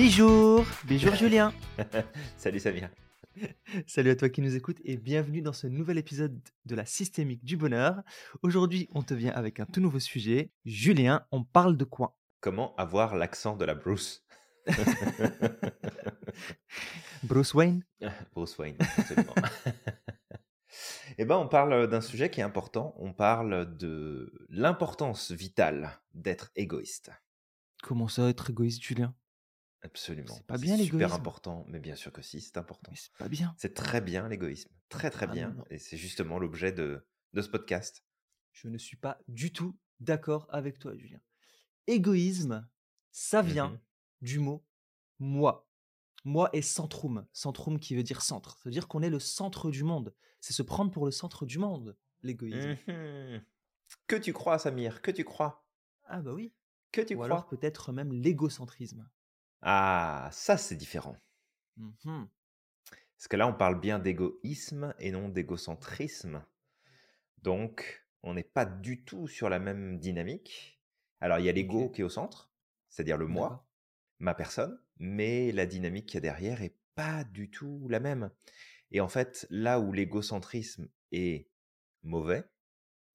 [0.00, 1.52] Bonjour, bonjour Julien.
[2.36, 2.88] Salut Samir.
[3.88, 7.44] Salut à toi qui nous écoutes et bienvenue dans ce nouvel épisode de la systémique
[7.44, 8.00] du bonheur.
[8.42, 10.52] Aujourd'hui, on te vient avec un tout nouveau sujet.
[10.64, 12.16] Julien, on parle de quoi?
[12.38, 14.24] Comment avoir l'accent de la Bruce
[17.24, 17.84] Bruce Wayne?
[18.32, 19.34] Bruce Wayne, absolument.
[21.18, 22.94] eh ben, on parle d'un sujet qui est important.
[22.98, 27.10] On parle de l'importance vitale d'être égoïste.
[27.82, 29.12] Comment ça être égoïste, Julien?
[29.82, 30.34] Absolument.
[30.34, 31.14] C'est pas bien super l'égoïsme.
[31.20, 32.90] important, mais bien sûr que si, c'est important.
[32.90, 33.54] Mais c'est pas bien.
[33.58, 37.42] C'est très bien l'égoïsme, très très Ah bien, non, et c'est justement l'objet de, de
[37.42, 38.04] ce podcast.
[38.52, 41.20] Je ne suis pas du tout d'accord avec toi, Julien.
[41.86, 42.68] Égoïsme,
[43.12, 43.78] ça vient Mhm.
[44.22, 44.64] du mot
[45.18, 45.68] moi.
[46.24, 47.26] Moi et centrum.
[47.32, 48.56] Centrum qui veut dire centre.
[48.58, 50.12] Ça veut dire qu'on est le centre du monde.
[50.40, 52.76] C'est se prendre pour le centre du monde, l'égoïsme.
[52.88, 53.42] Mhm.
[54.06, 55.00] Que tu crois, Samir?
[55.00, 55.64] Que tu crois?
[56.04, 56.52] Ah bah oui.
[56.92, 57.26] Que tu Ou crois?
[57.26, 59.08] alors peut-être même l'égocentrisme.
[59.62, 61.16] Ah, ça c'est différent.
[61.76, 62.28] Mhm.
[63.16, 66.44] Parce que là, on parle bien d'égoïsme et non d'égocentrisme.
[67.42, 70.80] Donc, on n'est pas du tout sur la même dynamique.
[71.20, 72.52] Alors, il y a l'ego qui est au centre,
[72.88, 73.68] c'est-à-dire le moi,
[74.20, 78.30] ma personne, mais la dynamique qu'il y a derrière est pas du tout la même.
[78.90, 81.48] Et en fait, là où l'égocentrisme est
[82.02, 82.44] mauvais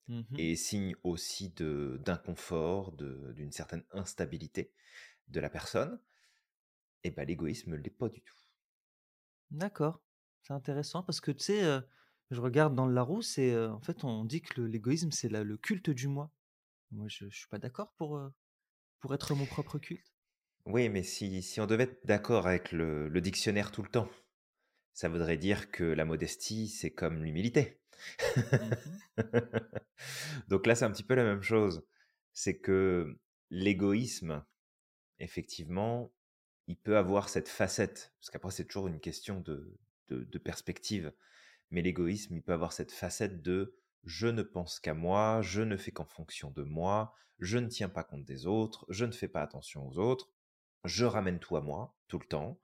[0.08, 0.38] Mhm.
[0.38, 4.73] et signe aussi d'inconfort, d'une certaine instabilité
[5.30, 5.99] de la personne,
[7.03, 8.35] et ben l'égoïsme ne l'est pas du tout.
[9.51, 10.01] D'accord.
[10.41, 11.81] C'est intéressant parce que tu sais, euh,
[12.31, 15.57] je regarde dans le Larousse et euh, en fait on dit que l'égoïsme c'est le
[15.57, 16.31] culte du moi.
[16.91, 18.29] Moi je, je suis pas d'accord pour, euh,
[18.99, 20.13] pour être mon propre culte?
[20.65, 24.09] Oui, mais si, si on devait être d'accord avec le, le dictionnaire tout le temps,
[24.93, 27.81] ça voudrait dire que la modestie, c'est comme l'humilité.
[28.37, 28.77] Mhm.
[30.47, 31.85] Donc là, c'est un petit peu la même chose.
[32.33, 33.17] C'est que
[33.49, 34.45] l'égoïsme,
[35.19, 36.11] effectivement,
[36.67, 39.77] il peut avoir cette facette, parce qu'après, c'est toujours une question de,
[40.43, 41.13] perspective,
[41.71, 45.77] mais l'égoïsme, il peut avoir cette facette de je ne pense qu'à moi, je ne
[45.77, 49.27] fais qu'en fonction de moi, je ne tiens pas compte des autres, je ne fais
[49.27, 50.29] pas attention aux autres,
[50.83, 52.59] je ramène tout à moi, tout le temps.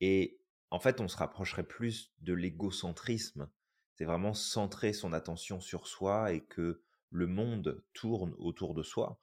[0.00, 3.48] Et en fait, on se rapprocherait plus de l'égocentrisme.
[3.94, 9.20] C'est vraiment centrer son attention sur soi et que le monde tourne autour de soi.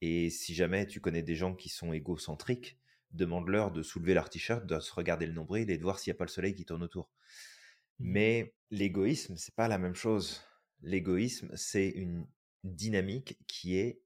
[0.00, 2.79] Et si jamais tu connais des gens qui sont égocentriques,
[3.12, 6.16] demande-leur de soulever leur t-shirt, de se regarder le nombril et de voir s'il n'y
[6.16, 7.10] a pas le soleil qui tourne autour.
[7.98, 8.12] Mhm.
[8.12, 10.42] Mais l'égoïsme, c'est pas la même chose.
[10.82, 12.26] L'égoïsme, c'est une
[12.64, 14.02] dynamique qui est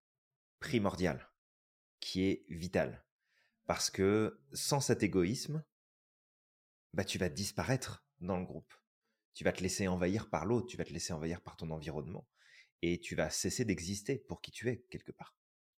[0.60, 1.31] primordiale,
[2.00, 3.04] qui est vitale.
[3.66, 5.64] Parce que sans cet égoïsme,
[6.93, 8.72] bah, tu vas disparaître dans le groupe.
[9.34, 12.26] Tu vas te laisser envahir par l'autre, tu vas te laisser envahir par ton environnement.
[12.82, 15.34] Et tu vas cesser d'exister pour qui tu es, quelque part.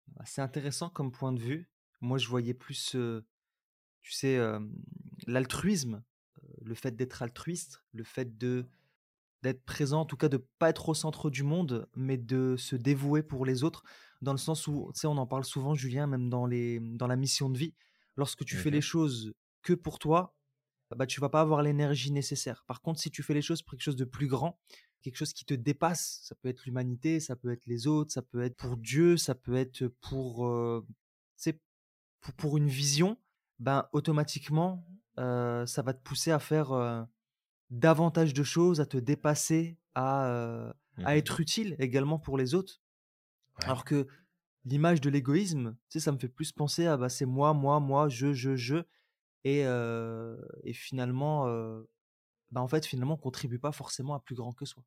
[0.09, 1.71] Bah, C'est intéressant comme point de vue.
[2.05, 3.25] Moi je voyais plus, euh,
[4.03, 4.61] tu sais, euh,
[5.27, 6.03] l'altruisme,
[6.61, 8.67] le fait d'être altruiste, le fait de
[9.43, 12.77] d'être présent, en tout cas de pas être au centre du monde, mais de se
[12.77, 13.83] dévouer pour les autres,
[14.23, 17.07] dans le sens où, tu sais, on en parle souvent, Julien, même dans, les, dans
[17.07, 17.75] la mission de vie.
[18.17, 18.83] Lorsque tu fais les Mhm.
[18.83, 20.35] choses que pour toi,
[20.97, 22.65] bah, tu vas pas avoir l'énergie nécessaire.
[22.67, 24.59] Par contre, si tu fais les choses pour quelque chose de plus grand,
[25.03, 28.23] quelque chose qui te dépasse, ça peut être l'humanité, ça peut être les autres, ça
[28.23, 30.87] peut être pour Dieu, ça peut être pour, euh,
[32.25, 33.19] pour, pour une vision,
[33.59, 34.85] ben automatiquement,
[35.19, 37.05] euh, ça va te pousser à faire euh,
[37.71, 40.73] davantage de choses, à te dépasser, à, euh,
[41.05, 42.81] à être utile également pour les autres.
[43.59, 43.67] Ouais.
[43.67, 44.09] Alors que
[44.65, 47.79] l'image de l'égoïsme, tu sais, ça me fait plus penser à bah, c'est moi, moi,
[47.79, 48.83] moi, je, je, je.
[49.47, 49.61] Et,
[50.63, 51.47] et finalement,
[52.51, 54.83] bah, en fait, finalement, on contribue pas forcément à plus grand que soi.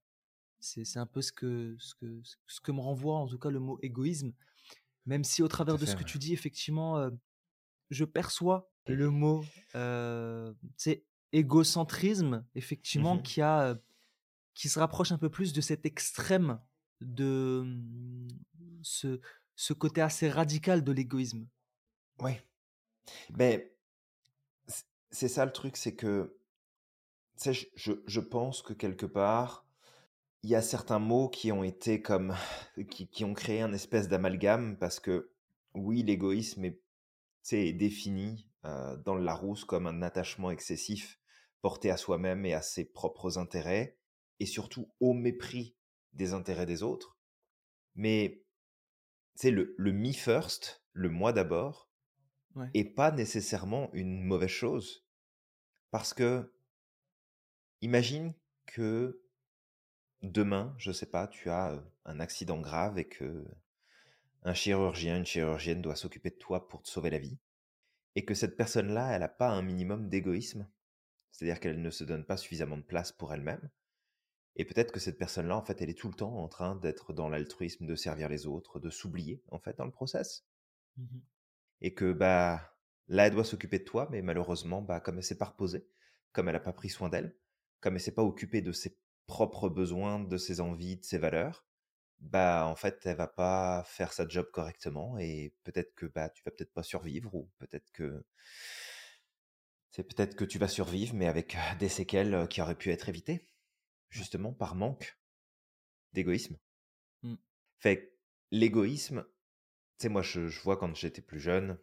[0.59, 3.59] C'est un peu ce que, ce, que, ce que me renvoie en tout cas le
[3.59, 4.33] mot égoïsme.
[5.05, 7.11] Même si au travers de ce que tu dis, effectivement,
[7.89, 9.43] je perçois le mot,
[9.75, 13.21] euh, c'est égocentrisme, effectivement, Mhm.
[13.23, 13.75] qui a, euh,
[14.53, 16.59] qui se rapproche un peu plus de cet extrême
[17.01, 18.27] de hum,
[18.81, 19.19] ce,
[19.55, 21.47] ce côté assez radical de l'égoïsme.
[22.21, 22.41] Ouais.
[23.37, 23.73] Mais
[25.11, 26.37] c'est ça le truc, c'est que,
[27.45, 29.65] je, je- pense que quelque part,
[30.43, 32.35] il y a certains mots qui ont été comme,
[32.89, 35.31] qui, qui ont créé un espèce d'amalgame parce que,
[35.73, 36.81] oui, l'égoïsme est,
[37.55, 41.19] est défini euh, dans le Larousse comme un attachement excessif
[41.61, 43.97] porté à soi-même et à ses propres intérêts
[44.39, 45.75] et surtout au mépris
[46.13, 47.17] des intérêts des autres.
[47.95, 48.43] Mais,
[49.35, 51.87] sais, le, le me first, le moi d'abord,
[52.55, 52.69] Ouais.
[52.73, 55.07] est pas nécessairement une mauvaise chose.
[55.91, 56.51] Parce que,
[57.81, 58.33] imagine
[58.65, 59.21] que
[60.23, 63.45] demain, je sais pas, tu as un accident grave et que
[64.47, 67.37] un chirurgien, une chirurgienne doit s'occuper de toi pour te sauver la vie.
[68.15, 70.67] et que cette personne-là, elle n'a pas un minimum d'égoïsme,
[71.31, 73.69] c'est-à-dire qu'elle ne se donne pas suffisamment de place pour elle-même,
[74.55, 77.13] et peut-être que cette personne-là, en fait, elle est tout le temps en train d'être
[77.13, 80.45] dans l'altruisme, de servir les autres, de s'oublier, en fait, dans le process.
[80.97, 81.19] Mmh
[81.81, 82.75] et que, bah,
[83.07, 85.87] là, elle doit s'occuper de toi, mais malheureusement, bah, comme elle s'est pas reposée,
[86.31, 87.35] comme elle n'a pas pris soin d'elle,
[87.81, 88.97] comme elle s'est pas occupée de ses
[89.27, 91.65] propres besoins, de ses envies, de ses valeurs,
[92.19, 96.43] bah, en fait, elle va pas faire sa job correctement et peut-être que, bah, tu
[96.43, 98.23] vas peut-être pas survivre ou peut-être que
[99.91, 103.47] c'est peut-être que tu vas survivre, mais avec des séquelles qui auraient pu être évitées
[104.09, 105.17] justement par manque
[106.13, 106.57] d'égoïsme.
[107.23, 107.35] Mmh.
[107.79, 108.15] Fait
[108.51, 111.79] l'égoïsme, tu sais, moi, je, vois quand j'étais plus jeune,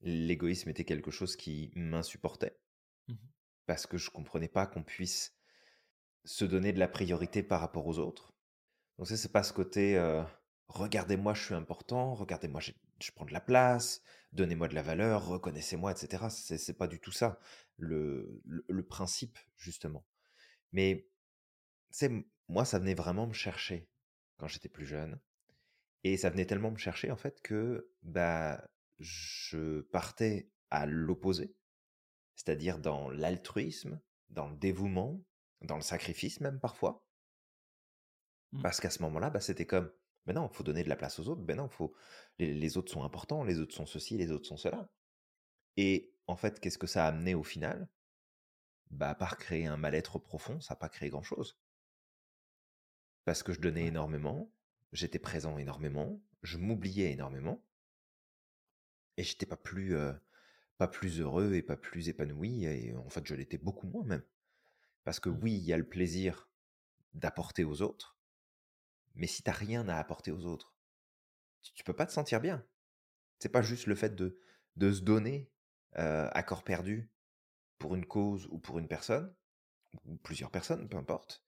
[0.00, 2.58] l'égoïsme était quelque chose qui m'insupportait.
[3.08, 3.14] Mmh
[3.66, 5.36] parce que je comprenais pas qu'on puisse
[6.24, 8.33] se donner de la priorité par rapport aux autres.
[8.98, 9.98] Donc, c'est pas ce côté
[10.68, 12.72] regardez-moi, je suis important, regardez-moi, je,
[13.14, 14.02] prends de la place,
[14.32, 16.26] donnez-moi de la valeur, reconnaissez-moi, etc.
[16.28, 17.38] C'est pas du tout ça,
[17.76, 20.04] le, le principe, justement.
[20.72, 21.08] Mais
[21.90, 22.10] c'est
[22.48, 23.88] moi, ça venait vraiment me chercher
[24.36, 25.20] quand j'étais plus jeune.
[26.02, 28.68] Et ça venait tellement me chercher, en fait, que bah,
[28.98, 31.54] je partais à l'opposé,
[32.34, 35.22] c'est-à-dire dans l'altruisme, dans le dévouement,
[35.62, 37.03] dans le sacrifice même parfois.
[38.54, 38.62] Mmh.
[38.62, 39.90] Parce qu'à ce moment-là, bah, c'était comme,
[40.26, 41.92] ben non, il faut donner de la place aux autres, ben non, faut,
[42.38, 44.88] les, les, autres sont importants, les autres sont ceci, les autres sont cela.
[45.76, 47.88] Et en fait, qu'est-ce que ça a amené au final?
[48.90, 51.58] Bah, à part créer un mal-être profond, ça n'a pas créé grand-chose.
[53.24, 54.52] Parce que je donnais énormément,
[54.92, 57.64] j'étais présent énormément, je m'oubliais énormément,
[59.16, 59.96] et j'étais pas plus,
[60.78, 64.22] pas plus heureux et pas plus épanoui, et en fait je l'étais beaucoup moins même.
[65.04, 65.38] Parce que mmh.
[65.42, 66.48] oui, il y a le plaisir
[67.14, 68.13] d'apporter aux autres,
[69.14, 70.74] mais si t'as rien à apporter aux autres,
[71.62, 72.66] tu, peux pas te sentir bien.
[73.38, 74.38] C'est pas juste le fait de,
[74.76, 75.50] de se donner
[75.94, 77.10] à corps perdu
[77.78, 79.34] pour une cause ou pour une personne,
[80.04, 81.44] ou plusieurs personnes, peu importe,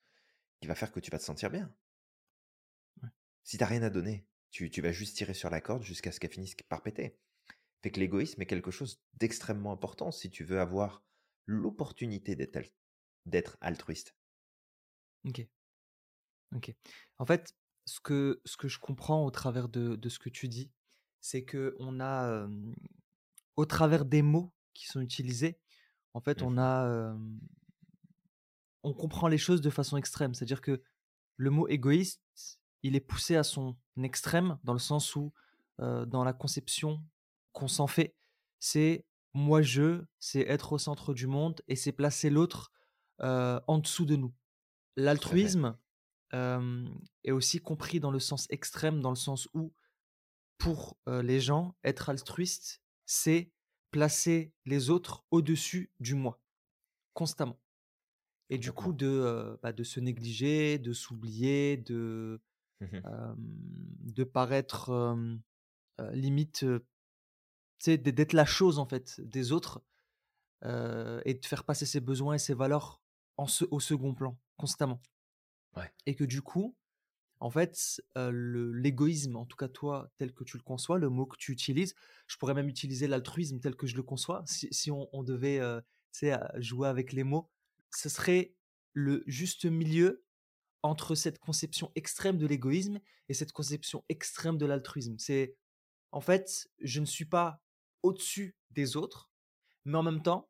[0.61, 1.75] qui va faire que tu vas te sentir bien.
[3.43, 6.33] Si t'as rien à donner, tu, vas juste tirer sur la corde jusqu'à ce qu'elle
[6.33, 7.19] finisse par péter.
[7.83, 11.05] Fait que l'égoïsme est quelque chose d'extrêmement important si tu veux avoir
[11.45, 14.17] l'opportunité d'être altruiste.
[15.25, 15.47] Ok.
[16.55, 16.75] Ok.
[17.19, 17.55] En fait,
[17.85, 20.71] ce que, ce que je comprends au travers de, ce que tu dis,
[21.21, 22.49] c'est que on a,
[23.57, 25.59] au travers des mots qui sont utilisés,
[26.15, 27.17] en fait, on mmh a,
[28.83, 30.33] on comprend les choses de façon extrême.
[30.35, 30.83] C'est-à-dire que
[31.37, 32.23] le mot égoïste,
[32.83, 35.33] il est poussé à son extrême dans le sens où,
[35.79, 37.03] dans la conception
[37.53, 38.17] qu'on s'en fait,
[38.61, 39.05] c'est
[39.35, 42.73] moi je, c'est être au centre du monde et c'est placer l'autre
[43.19, 44.33] en dessous de nous.
[44.97, 45.77] L'altruisme
[46.33, 49.73] est aussi compris dans le sens extrême, dans le sens où,
[50.59, 53.51] pour les gens, être altruiste, c'est
[53.91, 56.41] placer les autres au-dessus du moi,
[57.15, 57.59] constamment.
[58.51, 62.41] Et du coup, de, bah, de se négliger, de s'oublier, de,
[62.81, 63.01] mmh
[64.01, 65.17] de paraître
[66.13, 66.65] limite,
[67.87, 69.83] d'être la chose en fait des autres
[70.63, 73.01] et de faire passer ses besoins et ses valeurs
[73.37, 75.01] en au second plan, constamment.
[76.07, 76.77] Et que du coup,
[77.41, 81.37] en fait, l'égoïsme, en tout cas toi, tel que tu le conçois, le mot que
[81.37, 81.95] tu utilises,
[82.27, 85.61] je pourrais même utiliser l'altruisme tel que je le conçois, si, si on, on, devait
[86.59, 87.51] jouer avec les mots
[87.97, 88.55] ce serait
[88.93, 90.25] le juste milieu
[90.83, 95.17] entre cette conception extrême de l'égoïsme et cette conception extrême de l'altruisme.
[95.19, 95.57] C'est
[96.13, 97.61] en fait, je ne suis pas
[98.03, 99.31] au-dessus des autres,
[99.85, 100.49] mais en même temps,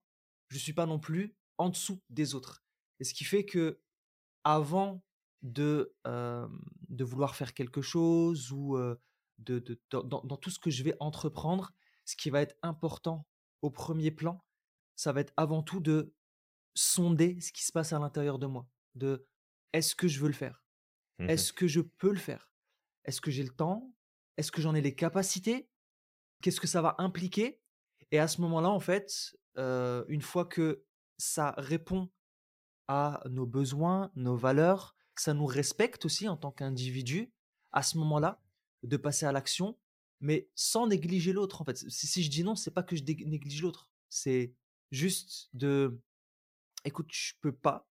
[0.49, 2.63] je ne suis pas non plus en dessous des autres.
[3.01, 3.81] Et ce qui fait que
[4.45, 5.03] avant
[5.43, 8.77] de, de vouloir faire quelque chose ou
[9.39, 11.73] de, dans, tout ce que je vais entreprendre,
[12.05, 13.27] ce qui va être important
[13.63, 14.45] au premier plan,
[14.95, 16.15] ça va être avant tout de
[16.75, 18.69] sonder ce qui se passe à l'intérieur de moi.
[18.95, 19.27] De
[19.73, 20.63] est-ce que je veux le faire?
[21.19, 22.51] Mmh Est-ce que je peux le faire?
[23.05, 23.93] Est-ce que j'ai le temps?
[24.37, 25.69] Est-ce que j'en ai les capacités?
[26.43, 27.61] Qu'est-ce que ça va impliquer?
[28.11, 30.85] Et à ce moment-là, en fait, une fois que
[31.19, 32.11] ça répond
[32.89, 37.33] à nos besoins, nos valeurs, ça nous respecte aussi en tant qu'individu,
[37.73, 38.41] à ce moment-là,
[38.83, 39.79] de passer à l'action,
[40.21, 41.63] mais sans négliger l'autre.
[41.63, 44.55] En fait, si, si je dis non, c'est pas que je néglige l'autre, c'est
[44.91, 46.01] juste de
[46.85, 47.89] écoute, je peux pas,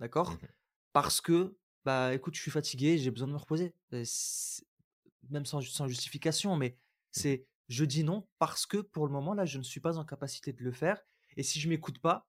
[0.00, 0.32] d'accord?
[0.32, 0.48] Mmh
[0.92, 3.74] Parce que, bah, écoute, je suis fatigué, j'ai besoin de me reposer.
[5.30, 6.74] même sans, sans, justification, mais mmh.
[7.12, 10.04] c'est je dis non parce que pour le moment, là, je ne suis pas en
[10.04, 11.00] capacité de le faire.
[11.36, 12.28] Et si je m'écoute pas,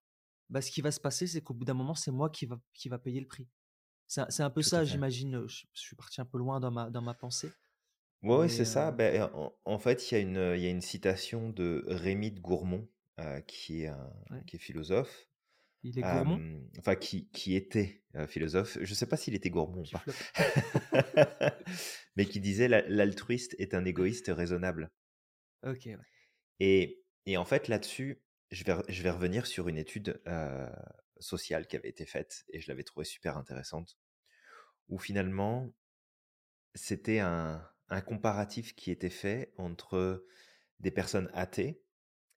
[0.50, 2.60] bah, ce qui va se passer, c'est qu'au bout d'un moment, c'est moi qui va,
[2.74, 3.48] qui va payer le prix.
[4.30, 5.48] C'est un peu ça, j'imagine.
[5.48, 7.52] Je, suis parti un peu loin dans ma, dans ma pensée.
[8.22, 8.92] Ouais, ouais, c'est ça.
[8.92, 12.40] Ben, en, en fait, il y a une, y a une citation de Rémy de
[12.40, 12.88] Gourmont,
[13.20, 15.28] euh, qui est un, ouais, qui est philosophe,
[15.84, 18.78] il est gourmand, euh, enfin qui, qui était philosophe.
[18.82, 20.04] Je ne sais pas s'il était gourmand ou pas,
[22.16, 24.90] mais qui disait la- l'altruiste est un égoïste raisonnable.
[25.66, 25.98] Ok, ouais.
[26.60, 30.22] Et, et en fait, là-dessus, je vais, je vais revenir sur une étude
[31.20, 33.98] sociale qui avait été faite et je l'avais trouvée super intéressante,
[34.90, 35.74] où finalement,
[36.76, 40.26] c'était un, un comparatif qui était fait entre
[40.80, 41.84] des personnes athées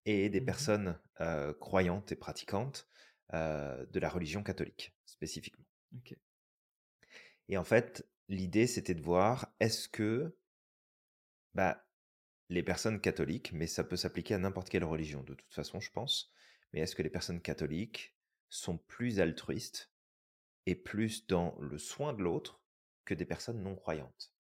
[0.06, 0.42] et des Mhm.
[0.42, 2.88] personnes euh, croyantes et pratiquantes
[3.34, 5.66] euh, de la religion catholique, spécifiquement.
[7.48, 10.36] Et en fait, l'idée, c'était de voir est-ce que
[11.54, 11.84] bah,
[12.50, 15.90] les personnes catholiques, mais ça peut s'appliquer à n'importe quelle religion de toute façon, je
[15.92, 16.32] pense,
[16.72, 18.16] mais est-ce que les personnes catholiques
[18.50, 19.92] sont plus altruistes
[20.66, 22.62] et plus dans le soin de l'autre
[23.06, 24.34] que des personnes non croyantes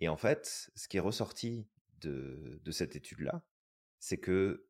[0.00, 3.44] Et en fait, ce qui est ressorti de, de cette étude-là,
[4.00, 4.68] c'est que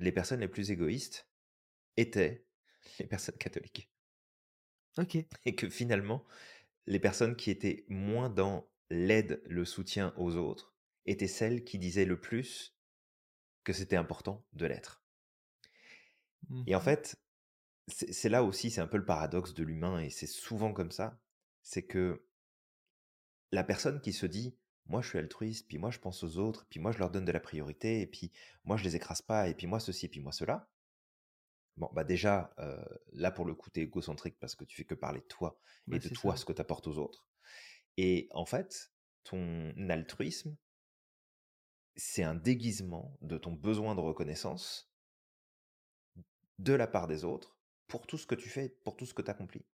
[0.00, 1.28] les personnes les plus égoïstes
[1.96, 2.46] étaient
[3.00, 3.90] les personnes catholiques.
[4.96, 5.28] Ok.
[5.44, 6.24] Et que finalement,
[6.86, 10.76] les personnes qui étaient moins dans l'aide, le soutien aux autres,
[11.06, 12.78] étaient celles qui disaient le plus
[13.64, 15.04] que c'était important de l'être.
[16.66, 16.80] Et en Mhm.
[16.80, 17.16] fait,
[17.88, 21.18] c'est là aussi, c'est un peu le paradoxe de l'humain, et c'est souvent comme ça,
[21.62, 22.24] c'est que
[23.50, 26.66] la personne qui se dit, moi je suis altruiste, puis moi je pense aux autres,
[26.70, 28.32] puis moi je leur donne de la priorité, et puis
[28.64, 30.68] moi je les écrase pas, et puis moi ceci, et puis moi cela.
[31.76, 34.94] Bon, bah déjà, euh, là pour le coup, t'es égocentrique parce que tu fais que
[34.94, 35.60] parler de toi
[35.92, 36.40] et de toi, ça.
[36.40, 37.24] ce que tu apportes aux autres.
[37.96, 38.92] Et en fait,
[39.22, 40.56] ton altruisme,
[41.94, 44.90] c'est un déguisement de ton besoin de reconnaissance
[46.58, 47.57] de la part des autres
[47.88, 49.64] pour tout ce que tu fais, pour tout ce que tu accomplis.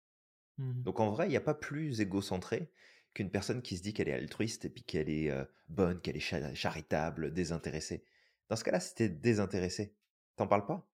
[0.59, 0.83] Mhm.
[0.85, 2.71] Donc en vrai, il n'y a pas plus égocentré
[3.13, 6.17] qu'une personne qui se dit qu'elle est altruiste et puis qu'elle est euh, bonne, qu'elle
[6.17, 8.05] est cha- charitable, désintéressée.
[8.49, 9.95] Dans ce cas-là, si t'es désintéressé,
[10.37, 10.89] t'en parles pas.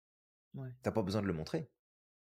[0.55, 0.71] Ouais.
[0.83, 1.71] T'as pas besoin de le montrer.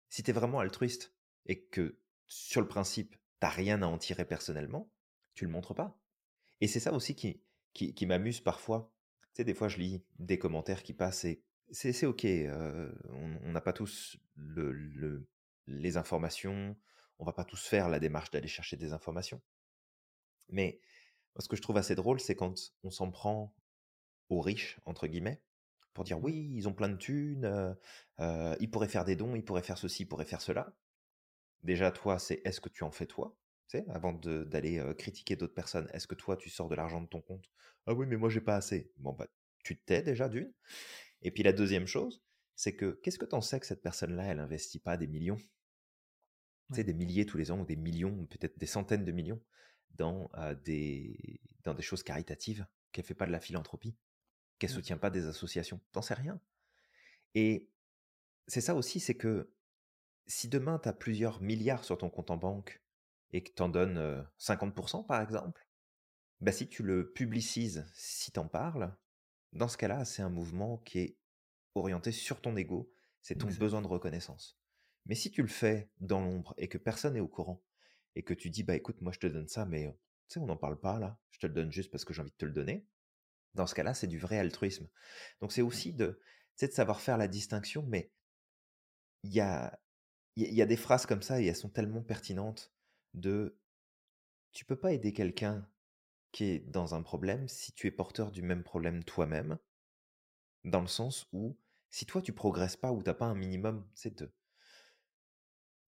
[0.09, 1.15] Si t'es vraiment altruiste
[1.47, 4.91] et que sur le principe, t'as rien à en tirer personnellement,
[5.35, 5.99] tu le montres pas.
[6.61, 8.93] Et c'est ça aussi qui, qui, qui m'amuse parfois.
[9.35, 12.25] Tu sais, des fois, je lis des commentaires qui passent et c'est ok.
[12.25, 15.26] euh, on n'a pas tous le, le-
[15.67, 16.76] les informations.
[17.19, 19.43] On va pas tous faire la démarche d'aller chercher des informations.
[20.50, 20.81] Mais
[21.38, 23.55] ce que je trouve assez drôle, c'est quand on s'en prend
[24.31, 25.43] aux riches, entre guillemets,
[25.95, 26.25] pour dire Mhm.
[26.25, 27.75] oui, ils ont plein de thunes, euh,
[28.21, 30.75] euh, ils pourraient faire des dons, ils pourraient faire ceci, ils pourraient faire cela.
[31.62, 33.37] Déjà, toi, c'est est-ce que tu en fais toi?
[33.88, 37.50] Avant d'aller critiquer d'autres personnes, est-ce que toi, tu sors de l'argent de ton compte?
[37.87, 38.93] Ah oui, mais moi, j'ai pas assez.
[38.99, 39.29] Bon, bah,
[39.64, 40.52] tu te tais déjà d'une.
[41.23, 42.23] Et puis la deuxième chose,
[42.57, 45.38] c'est que qu'est-ce que t'en sais que cette personne-là, elle investit pas des millions?
[46.71, 49.41] Tu sais, des milliers tous les ans, ou des millions, peut-être des centaines de millions,
[49.91, 53.97] dans, euh, des, dans des choses caritatives, qu'elle fait pas de la philanthropie,
[54.59, 54.76] qu'elle Ouais.
[54.76, 55.81] soutient pas des associations.
[55.93, 56.41] T'en sais rien.
[57.35, 57.71] Et
[58.47, 59.52] c'est ça aussi, c'est que
[60.26, 62.83] si demain tu as plusieurs milliards sur ton compte en banque
[63.33, 65.67] et que tu en donnes euh, 50% par exemple,
[66.41, 68.95] bah si tu le publicises, si tu en parles,
[69.52, 71.16] dans ce cas-là, c'est un mouvement qui est
[71.75, 72.92] orienté sur ton ego,
[73.23, 74.59] c'est ton besoin de reconnaissance.
[75.06, 77.62] Mais si tu le fais dans l'ombre et que personne n'est au courant
[78.14, 79.92] et que tu dis bah écoute, moi je te donne ça, mais euh,
[80.28, 82.23] tu sais, on n'en parle pas là, je te le donne juste parce que j'ai
[82.23, 82.87] envie de te le donner,
[83.54, 84.88] dans ce cas-là, c'est du vrai altruisme.
[85.40, 86.21] Donc c'est aussi de,
[86.61, 88.12] de savoir faire la distinction, mais
[89.23, 89.78] il y a,
[90.37, 92.73] y a des phrases comme ça et elles sont tellement pertinentes
[93.14, 93.59] de
[94.52, 95.66] tu peux pas aider quelqu'un
[96.33, 99.59] qui est dans un problème si tu es porteur du même problème toi-même,
[100.65, 101.59] dans le sens où
[101.91, 103.87] si toi tu progresses pas ou t'as pas un minimum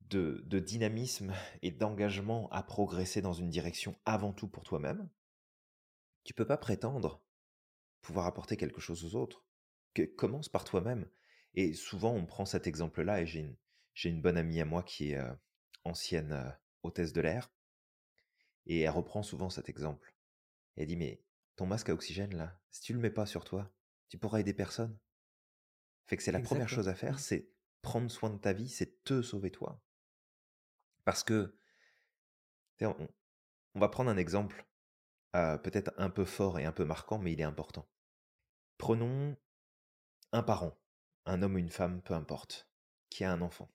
[0.02, 1.32] de, de, dynamisme
[1.62, 5.08] et d'engagement à progresser dans une direction avant tout pour toi-même,
[6.24, 7.22] tu peux pas prétendre
[8.02, 9.44] pouvoir apporter quelque chose aux autres.
[9.94, 11.08] Que, commence par toi-même.
[11.54, 13.56] Et souvent on prend cet exemple-là et j'ai une,
[14.04, 15.32] une bonne amie à moi qui est euh,
[15.84, 16.50] ancienne euh,
[16.82, 17.50] hôtesse de l'air
[18.66, 20.13] et elle reprend souvent cet exemple.
[20.76, 21.22] Et elle dit mais
[21.56, 23.72] ton masque à oxygène là, si tu le mets pas sur toi,
[24.08, 24.98] tu pourras aider personne.
[26.06, 27.18] Fait que c'est la première chose à faire, Mhm.
[27.18, 27.50] c'est
[27.82, 29.82] prendre soin de ta vie, c'est te sauver toi.
[31.04, 31.56] Parce que,
[32.80, 34.66] on va prendre un exemple
[35.36, 37.88] euh, peut-être un peu fort et un peu marquant, mais il est important.
[38.78, 39.36] Prenons
[40.32, 40.78] un parent,
[41.26, 42.68] un homme ou une femme, peu importe,
[43.10, 43.72] qui a un enfant.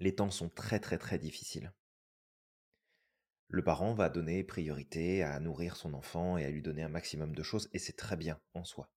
[0.00, 1.72] Les temps sont très très très difficiles.
[3.48, 7.34] Le parent va donner priorité à nourrir son enfant et à lui donner un maximum
[7.34, 8.90] de choses, et c'est très bien en soi.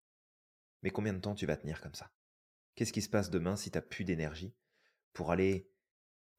[0.81, 2.11] Mais combien de temps tu vas tenir comme ça?
[2.75, 4.55] Qu'est-ce qui se passe demain si tu plus d'énergie
[5.13, 5.69] pour aller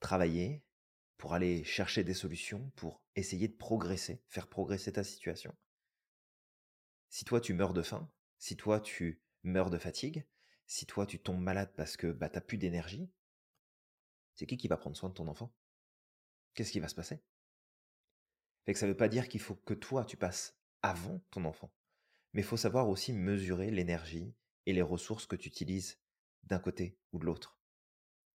[0.01, 0.65] travailler,
[1.17, 5.57] pour aller chercher des solutions, pour essayer de progresser, faire progresser ta situation?
[7.09, 10.27] Si toi tu meurs de faim, si toi tu meurs de fatigue,
[10.67, 13.11] si toi tu tombes malade parce que bah, tu plus d'énergie,
[14.35, 15.53] c'est qui qui va prendre soin de ton enfant?
[16.55, 17.21] Qu'est-ce qui va se passer?
[18.69, 21.47] Fait que ça ne veut pas dire qu'il faut que toi tu passes avant ton
[21.47, 21.73] enfant,
[22.35, 24.35] mais il faut savoir aussi mesurer l'énergie
[24.67, 25.99] et les ressources que tu utilises
[26.43, 27.59] d'un côté ou de l'autre.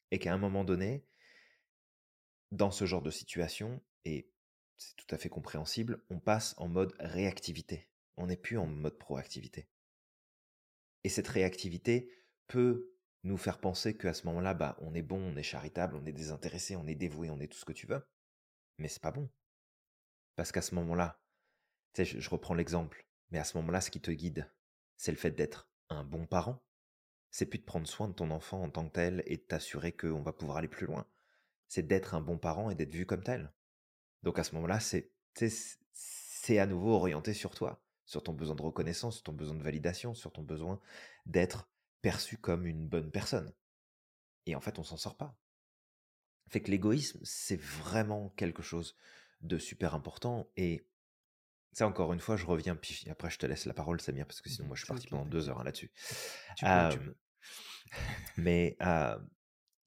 [0.10, 1.06] Et qu'à un moment donné,
[2.52, 4.28] dans ce genre de situation, et
[4.78, 7.88] c'est tout à fait compréhensible, on passe en mode réactivité.
[8.18, 9.68] On n'est plus en mode proactivité.
[11.04, 12.12] Et cette réactivité
[12.48, 12.92] peut
[13.24, 16.12] nous faire penser qu'à ce moment-là, bah, on est bon, on est charitable, on est
[16.12, 18.04] désintéressé, on est dévoué, on est tout ce que tu veux.
[18.80, 19.30] Mais c'est pas bon.
[20.36, 21.20] Parce qu'à ce moment-là,
[21.98, 24.52] je, reprends l'exemple, mais à ce moment-là, ce qui te guide,
[24.98, 26.64] c'est le fait d'être un bon parent.
[27.30, 29.92] C'est plus de prendre soin de ton enfant en tant que tel et de t'assurer
[29.92, 31.08] qu'on va pouvoir aller plus loin.
[31.68, 33.52] C'est d'être un bon parent et d'être vu comme tel.
[34.22, 35.12] Donc à ce moment-là, c'est,
[35.94, 39.64] c'est à nouveau orienté sur toi, sur ton besoin de reconnaissance, sur ton besoin de
[39.64, 40.80] validation, sur ton besoin
[41.26, 41.70] d'être
[42.02, 43.54] perçu comme une bonne personne.
[44.46, 45.36] Et en fait, on s'en sort pas.
[46.50, 48.96] Fait que l'égoïsme, c'est vraiment quelque chose
[49.44, 50.50] de super important.
[50.58, 50.86] Et
[51.74, 54.42] ça, encore une fois, je reviens, puis après, je te laisse la parole, Samir, parce
[54.42, 55.92] que sinon, moi, je suis parti pendant deux heures hein, là-dessus.
[58.38, 58.78] mais,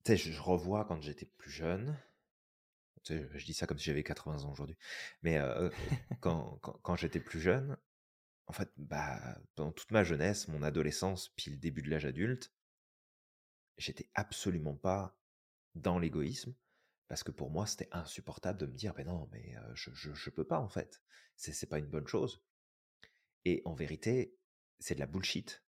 [0.04, 1.98] tu sais, je, revois quand j'étais plus jeune.
[3.08, 4.76] je dis ça comme si j'avais 80 ans aujourd'hui.
[5.22, 5.38] Mais
[6.20, 7.76] quand, quand, j'étais plus jeune,
[8.46, 12.52] en fait, bah, pendant toute ma jeunesse, mon adolescence, puis le début de l'âge adulte,
[13.78, 15.16] j'étais absolument pas
[15.74, 16.54] dans l'égoïsme.
[17.08, 20.46] Parce que pour moi, c'était insupportable de me dire, ben non, mais je, je, peux
[20.46, 21.02] pas en fait.
[21.36, 22.42] C'est, pas une bonne chose.
[23.44, 24.36] Et en vérité,
[24.78, 25.64] c'est de la bullshit.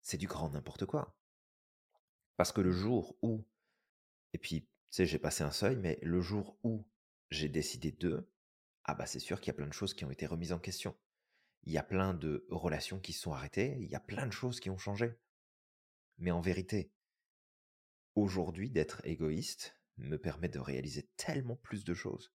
[0.00, 1.16] C'est du grand n'importe quoi.
[2.36, 3.46] Parce que le jour où,
[4.32, 6.84] et puis, tu sais, j'ai passé un seuil, mais le jour où
[7.30, 8.28] j'ai décidé de,
[8.84, 10.58] ah bah c'est sûr qu'il y a plein de choses qui ont été remises en
[10.58, 10.96] question.
[11.64, 14.32] Il y a plein de relations qui se sont arrêtées, il y a plein de
[14.32, 15.14] choses qui ont changé.
[16.18, 16.92] Mais en vérité,
[18.16, 22.32] aujourd'hui, d'être égoïste, me permet de réaliser tellement plus de choses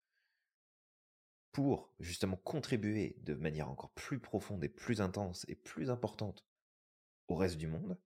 [1.53, 6.47] pour justement contribuer de manière encore plus profonde et plus intense et plus importante
[7.29, 7.99] au reste du monde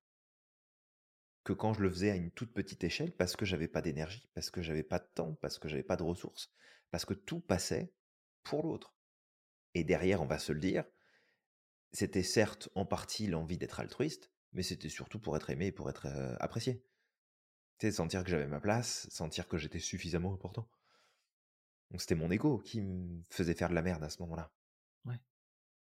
[1.45, 4.29] que quand je le faisais à une toute petite échelle parce que j'avais pas d'énergie,
[4.35, 6.53] parce que j'avais pas de temps, parce que j'avais pas de ressources,
[6.91, 7.93] parce que tout passait
[8.43, 8.97] pour l'autre.
[9.75, 10.85] Et derrière, on va se le dire,
[11.93, 15.89] c'était certes en partie l'envie d'être altruiste, mais c'était surtout pour être aimé et pour
[15.89, 16.83] être euh, apprécié.
[17.79, 20.69] Tu sais, sentir que j'avais ma place, sentir que j'étais suffisamment important.
[21.91, 24.53] Donc c'était mon ego qui me faisait faire de la merde à ce moment-là.
[25.05, 25.21] Ouais.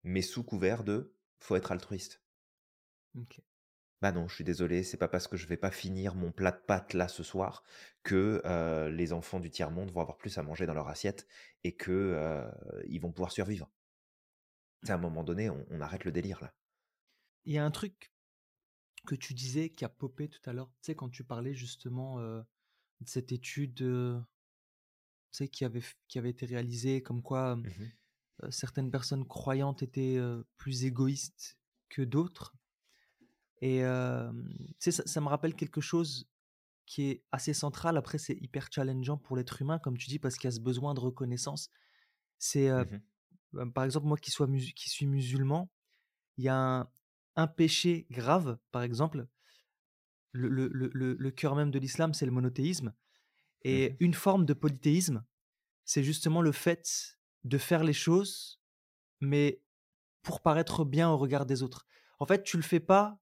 [0.04, 2.22] Mais sous couvert de faut être altruiste.
[3.18, 3.42] Ok.
[4.02, 6.52] Bah non, je suis désolé, c'est pas parce que je vais pas finir mon plat
[6.52, 7.64] de pâtes là ce soir
[8.04, 11.26] que euh, les enfants du tiers-monde vont avoir plus à manger dans leur assiette
[11.64, 12.52] et que euh,
[12.86, 13.72] ils vont pouvoir survivre.
[14.90, 16.54] à un moment donné, on, on arrête le délire là.
[17.46, 18.13] Il y a un truc
[19.06, 22.20] que tu disais qui a popé tout à l'heure, tu sais, quand tu parlais justement
[22.20, 22.44] de
[23.06, 24.24] cette étude tu
[25.32, 27.64] sais, qui, avait, qui avait été réalisée, comme quoi mmh
[28.50, 30.20] certaines personnes croyantes étaient
[30.58, 32.56] plus égoïstes que d'autres.
[33.62, 36.28] Et tu sais, ça, ça, me rappelle quelque chose
[36.86, 37.96] qui est assez central.
[37.96, 40.60] Après, c'est hyper challengeant pour l'être humain, comme tu dis, parce qu'il y a ce
[40.60, 41.70] besoin de reconnaissance.
[42.40, 43.02] C'est, mmh
[43.74, 45.70] par exemple, moi qui, sois qui suis musulman,
[46.38, 46.90] il y a un,
[47.36, 49.28] un péché grave, par exemple,
[50.32, 52.94] le, le, le, le cœur même de l'islam, c'est le monothéisme.
[53.64, 55.24] Et mmh une forme de polythéisme,
[55.86, 58.62] c'est justement le fait de faire les choses,
[59.22, 59.62] mais
[60.22, 61.86] pour paraître bien au regard des autres.
[62.20, 63.20] En fait, tu le fais pas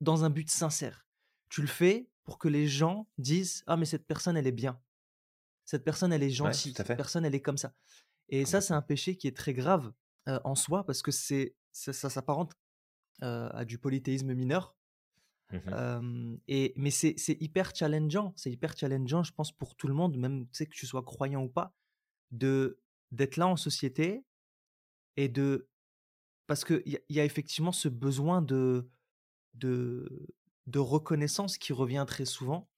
[0.00, 1.06] dans un but sincère.
[1.48, 4.80] Tu le fais pour que les gens disent Ah, mais cette personne, elle est bien.
[5.64, 6.74] Cette personne, elle est gentille.
[6.74, 7.74] cette personne, elle est comme ça.
[8.28, 9.92] Et ça, c'est un péché qui est très grave
[10.26, 12.52] en soi parce que c'est ça, ça s'apparente
[13.20, 14.76] à du polythéisme mineur.
[15.52, 20.16] Mmh et, mais c'est hyper challengeant, c'est hyper challengeant, je pense, pour tout le monde,
[20.16, 21.74] même que tu sois croyant ou pas,
[22.30, 24.24] de d'être là en société
[25.18, 25.68] et de
[26.46, 28.88] parce qu'il y, y, a effectivement ce besoin de,
[29.54, 30.26] de,
[30.66, 32.68] de reconnaissance qui revient très souvent.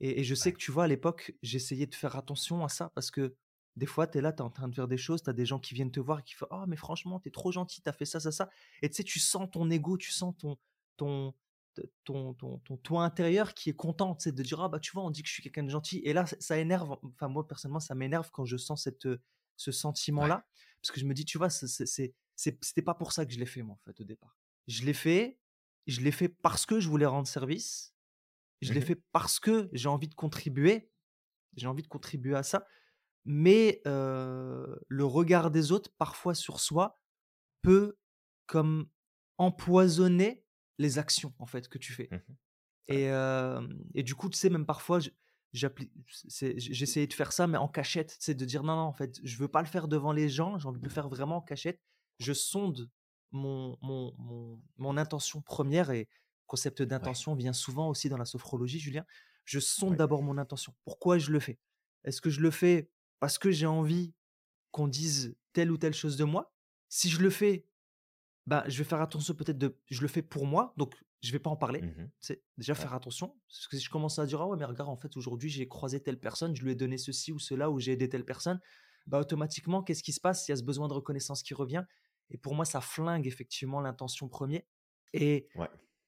[0.00, 2.90] Et, et je sais que tu vois, à l'époque, j'essayais de faire attention à ça
[2.94, 3.36] parce que
[3.76, 5.32] des fois, tu es là, tu es en train de faire des choses, tu as
[5.32, 7.50] des gens qui viennent te voir et qui font Oh, mais franchement, tu es trop
[7.50, 8.50] gentil, tu as fait ça, ça, ça.
[8.82, 10.56] Et tu sais, tu sens ton ego, tu sens ton,
[10.96, 11.34] ton,
[12.04, 15.10] ton, ton, ton toi intérieur qui est content de dire Ah, bah, tu vois, on
[15.10, 16.00] dit que je suis quelqu'un de gentil.
[16.04, 16.96] Et là, ça énerve.
[17.02, 19.08] Enfin, moi, personnellement, ça m'énerve quand je sens cette,
[19.56, 20.46] ce sentiment-là.
[20.80, 23.62] Parce que je me dis Tu vois, c'était pas pour ça que je l'ai fait,
[23.62, 24.38] moi, en fait, au départ.
[24.68, 25.40] Je l'ai fait,
[25.88, 27.92] je l'ai fait parce que je voulais rendre service.
[28.62, 30.90] Je l'ai mmh fait parce que j'ai envie de contribuer.
[31.56, 32.66] J'ai envie de contribuer à ça
[33.24, 37.00] mais le regard des autres, parfois sur soi,
[37.62, 37.96] peut
[38.46, 38.88] comme
[39.38, 40.44] empoisonner
[40.78, 42.08] les actions en fait que tu fais.
[42.10, 42.18] Mmh
[42.86, 43.08] et,
[43.94, 44.98] et, du coup, tu sais, même parfois,
[45.54, 49.38] j'essayais de faire ça, mais en cachette, c'est de dire non, non, en fait, je
[49.38, 51.80] veux pas le faire devant les gens, j'ai envie de le faire vraiment en cachette.
[52.18, 52.90] Je sonde
[53.32, 58.24] mon, mon, mon, mon intention première et le concept d'intention vient souvent aussi dans la
[58.24, 59.04] sophrologie, Julien.
[59.44, 60.74] Je sonde d'abord mon intention.
[60.84, 61.58] Pourquoi je le fais?
[62.04, 64.14] Est-ce que je le fais parce que j'ai envie
[64.70, 66.52] qu'on dise telle ou telle chose de moi
[66.88, 67.66] Si je le fais,
[68.46, 69.78] bah, je vais faire attention peut-être de.
[69.90, 71.82] Je le fais pour moi, donc je vais pas en parler.
[71.82, 73.34] Mmh C'est déjà faire attention.
[73.48, 75.66] Parce que si je commence à dire ah ouais mais regarde en fait aujourd'hui j'ai
[75.66, 78.60] croisé telle personne, je lui ai donné ceci ou cela ou j'ai aidé telle personne,
[79.06, 80.46] bah automatiquement qu'est-ce qui se passe?
[80.46, 81.84] Il y a ce besoin de reconnaissance qui revient.
[82.30, 84.66] Et pour moi ça flingue effectivement l'intention premier.
[85.14, 85.48] Et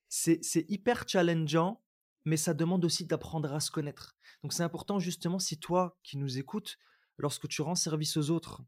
[0.08, 1.82] c'est hyper challengeant,
[2.24, 4.16] mais ça demande aussi d'apprendre à se connaître.
[4.42, 6.76] Donc c'est important justement si toi qui nous écoutes,
[7.18, 8.62] lorsque tu rends service aux autres,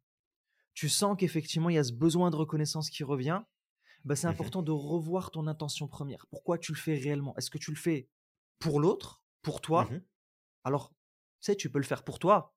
[0.74, 3.42] tu sens qu'effectivement il y a ce besoin de reconnaissance qui revient
[4.04, 6.26] bah, c'est mmh important de revoir ton intention première.
[6.28, 7.36] Pourquoi tu le fais réellement?
[7.36, 8.08] Est-ce que tu le fais
[8.60, 9.84] pour l'autre, pour toi?
[9.84, 10.02] Mmh
[10.64, 10.96] Alors, tu
[11.40, 12.54] sais, tu peux le faire pour toi,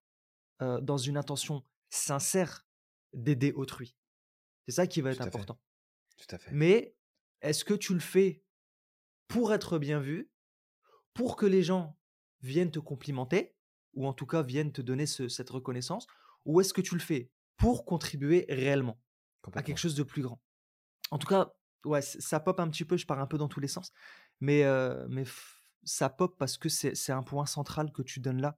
[0.60, 2.68] dans une intention sincère
[3.14, 3.98] d'aider autrui.
[4.68, 5.60] C'est ça qui va être important.
[6.18, 6.52] Tout à fait.
[6.52, 6.96] Mais
[7.42, 8.44] est-ce que tu le fais
[9.28, 10.32] pour être bien vu,
[11.14, 11.98] pour que les gens
[12.42, 13.56] viennent te complimenter,
[13.94, 16.08] ou en tout cas viennent te donner cette reconnaissance,
[16.46, 19.00] ou est-ce que tu le fais pour contribuer réellement
[19.54, 20.42] à quelque chose de plus grand?
[21.12, 21.52] En tout cas,
[21.86, 23.92] ouais, ça pop un petit peu, je pars un peu dans tous les sens,
[24.40, 24.64] mais,
[25.10, 25.26] mais
[25.84, 28.58] ça pop parce que c'est un point central que tu donnes là.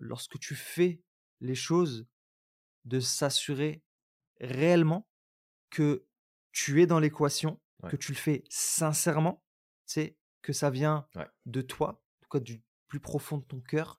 [0.00, 1.00] lorsque tu fais
[1.40, 2.06] les choses,
[2.84, 3.82] de s'assurer
[4.40, 5.08] réellement
[5.70, 6.04] que
[6.52, 9.42] tu es dans l'équation, que tu le fais sincèrement,
[9.86, 11.06] c'est que ça vient
[11.46, 13.98] de toi, en tout cas du plus profond de ton cœur,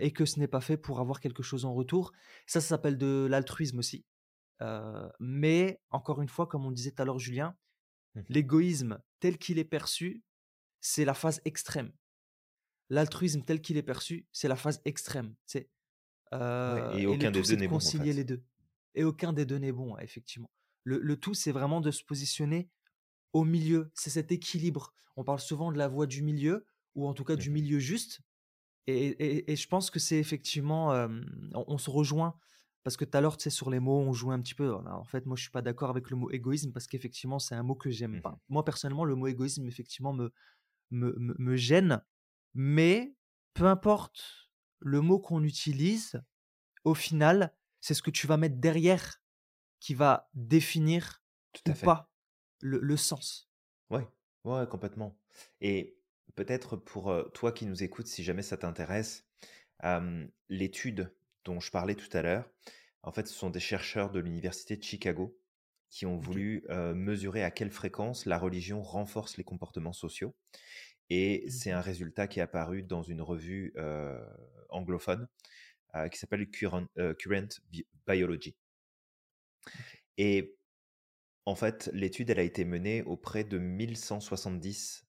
[0.00, 2.12] et que ce n'est pas fait pour avoir quelque chose en retour.
[2.46, 4.06] Ça, ça s'appelle de l'altruisme aussi
[5.20, 7.50] mais encore une fois, comme on disait tout à l'heure, Julien,
[8.14, 10.22] mmh l'égoïsme tel qu'il est perçu,
[10.80, 11.92] c'est la phase extrême.
[12.90, 15.34] L'altruisme tel qu'il est perçu, c'est la phase extrême.
[15.46, 15.70] C'est
[16.32, 17.76] et aucun des deux n'est bon.
[17.76, 18.42] Concilier les deux.
[18.94, 20.50] Et aucun des deux n'est bon, effectivement.
[20.84, 22.68] Le, tout, c'est vraiment de se positionner
[23.32, 23.90] au milieu.
[23.94, 24.92] C'est cet équilibre.
[25.16, 28.20] On parle souvent de la voie du milieu, ou en tout cas du milieu juste.
[28.86, 31.08] Et, je pense que c'est effectivement,
[31.54, 32.36] on, se rejoint
[32.82, 34.74] parce que tout à l'heure, tu sais, sur les mots, on jouait un petit peu.
[34.74, 37.62] En fait, moi, je suis pas d'accord avec le mot égoïsme parce qu'effectivement, c'est un
[37.62, 38.30] mot que j'aime pas.
[38.30, 40.32] Mmh moi, personnellement, le mot égoïsme, effectivement, me,
[40.90, 42.02] me, me, gêne.
[42.54, 43.14] Mais
[43.54, 44.50] peu importe
[44.80, 46.20] le mot qu'on utilise,
[46.84, 49.22] au final, c'est ce que tu vas mettre derrière
[49.78, 52.10] qui va définir Tout ou pas
[52.60, 53.48] le, le sens.
[53.90, 54.06] Ouais,
[54.44, 55.16] ouais, complètement.
[55.60, 55.96] Et
[56.34, 59.26] peut-être pour toi qui nous écoutes, si jamais ça t'intéresse,
[60.48, 61.14] l'étude
[61.44, 62.50] dont je parlais tout à l'heure,
[63.02, 65.36] en fait, ce sont des chercheurs de l'université de Chicago
[65.90, 66.64] qui ont voulu
[66.94, 70.34] mesurer à quelle fréquence la religion renforce les comportements sociaux.
[71.10, 73.74] Et c'est un résultat qui est apparu dans une revue
[74.70, 75.28] anglophone
[76.10, 76.86] qui s'appelle Current,
[78.06, 78.56] Biology.
[80.16, 80.56] Et
[81.44, 85.04] en fait, l'étude, elle a été menée auprès de 1170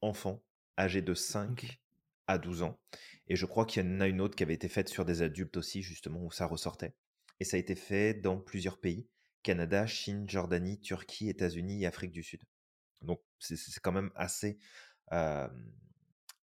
[0.00, 0.42] enfants
[0.78, 1.80] âgés de 5
[2.26, 2.80] à 12 ans.
[3.28, 5.22] Et je crois qu'il y en a une autre qui avait été faite sur des
[5.22, 6.94] adultes aussi, justement, où ça ressortait.
[7.40, 9.08] Et ça a été fait dans plusieurs pays.
[9.42, 12.42] Canada, Chine, Jordanie, Turquie, États-Unis et Afrique du Sud.
[13.00, 14.58] Donc c'est quand même assez,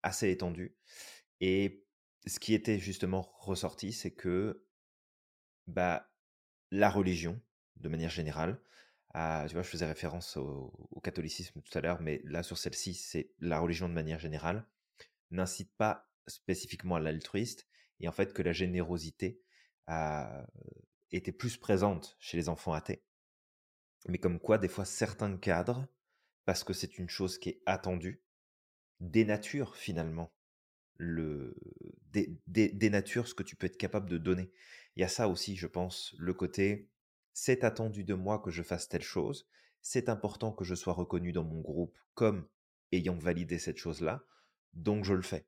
[0.03, 0.75] assez étendu.
[1.39, 1.85] Et
[2.27, 4.65] ce qui était justement ressorti, c'est que
[5.67, 6.11] bah,
[6.71, 7.41] la religion,
[7.77, 8.61] de manière générale,
[9.13, 13.31] tu vois, je faisais référence au catholicisme tout à l'heure, mais là sur celle-ci, c'est
[13.39, 14.67] la religion de manière générale,
[15.31, 17.67] n'incite pas spécifiquement à l'altruiste,
[17.99, 19.41] et en fait que la générosité
[21.11, 23.03] était plus présente chez les enfants athées.
[24.07, 25.87] Mais comme quoi, des fois, certains cadres,
[26.45, 28.21] parce que c'est une chose qui est attendue,
[28.99, 30.31] dénaturent finalement
[30.97, 31.55] le
[32.47, 34.51] dénature ce que tu peux être capable de donner.
[34.95, 36.89] Il y a ça aussi, je pense, le côté
[37.41, 39.47] c'est attendu de moi que je fasse telle chose,
[39.81, 42.49] c'est important que je sois reconnu dans mon groupe comme
[42.91, 44.25] ayant validé cette chose-là,
[44.73, 45.47] donc je le fais.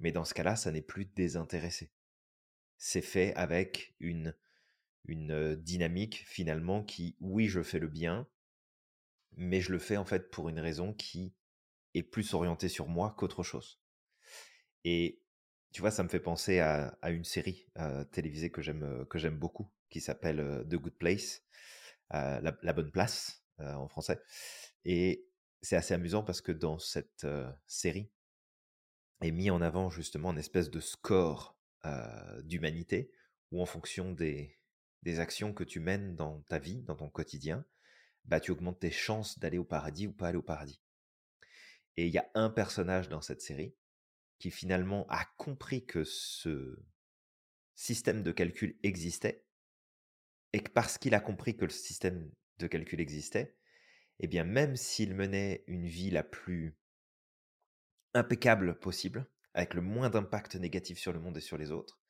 [0.00, 1.92] Mais dans ce cas-là, ça n'est plus désintéressé.
[2.78, 4.34] C'est fait avec une,
[5.04, 8.26] une dynamique finalement qui, oui, je fais le bien,
[9.36, 11.32] mais je le fais en fait pour une raison qui
[11.94, 13.80] est plus orientée sur moi qu'autre chose.
[14.82, 15.22] Et
[15.70, 17.68] tu vois, ça me fait penser à, une série
[18.10, 21.42] télévisée que j'aime que j'aime beaucoup, qui s'appelle The Good Place,
[22.10, 24.20] la, bonne place en français.
[24.84, 25.26] Et
[25.62, 27.26] c'est assez amusant parce que dans cette
[27.66, 28.10] série,
[29.20, 31.58] est mis en avant justement une espèce de score
[32.44, 33.10] d'humanité
[33.50, 34.58] ou en fonction des,
[35.02, 37.64] des actions que tu mènes dans ta vie, dans ton quotidien,
[38.24, 40.80] bah, tu augmentes tes chances d'aller au paradis ou pas aller au paradis.
[41.96, 43.74] Et il y a un personnage dans cette série
[44.38, 46.78] qui finalement a compris que ce
[47.74, 49.44] système de calcul existait,
[50.52, 53.56] et que parce qu'il a compris que le système de calcul existait,
[54.18, 56.76] eh bien même s'il menait une vie la plus
[58.14, 62.00] impeccable possible, avec le moins d'impact négatif sur le monde et sur les autres,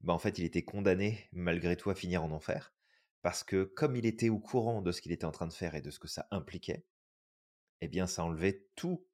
[0.00, 2.74] bah en fait il était condamné malgré tout à finir en enfer,
[3.22, 5.74] parce que comme il était au courant de ce qu'il était en train de faire
[5.74, 6.84] et de ce que ça impliquait,
[7.80, 9.06] eh bien ça enlevait tout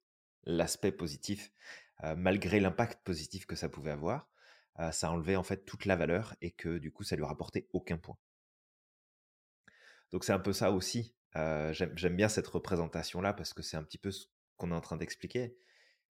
[0.43, 1.51] l'aspect positif,
[2.17, 4.29] malgré l'impact positif que ça pouvait avoir,
[4.91, 7.97] ça enlevait en fait toute la valeur et que du coup ça lui rapportait aucun
[7.97, 8.17] point.
[10.13, 11.13] Donc c'est un peu ça aussi.
[11.33, 14.95] J'aime bien cette représentation-là parce que c'est un petit peu ce qu'on est en train
[14.95, 15.57] d'expliquer.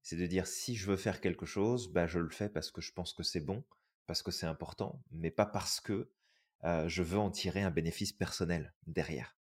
[0.01, 2.81] C'est de dire si je veux faire quelque chose, bah, je le fais parce que
[2.81, 3.63] je pense que c'est bon,
[4.05, 6.11] parce que c'est important, mais pas parce que
[6.63, 9.37] je veux en tirer un bénéfice personnel derrière.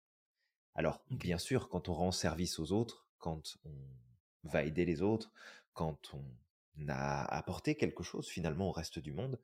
[0.75, 5.31] Alors, bien sûr, quand on rend service aux autres, quand on va aider les autres,
[5.73, 9.39] quand on a apporté quelque chose finalement au reste du monde,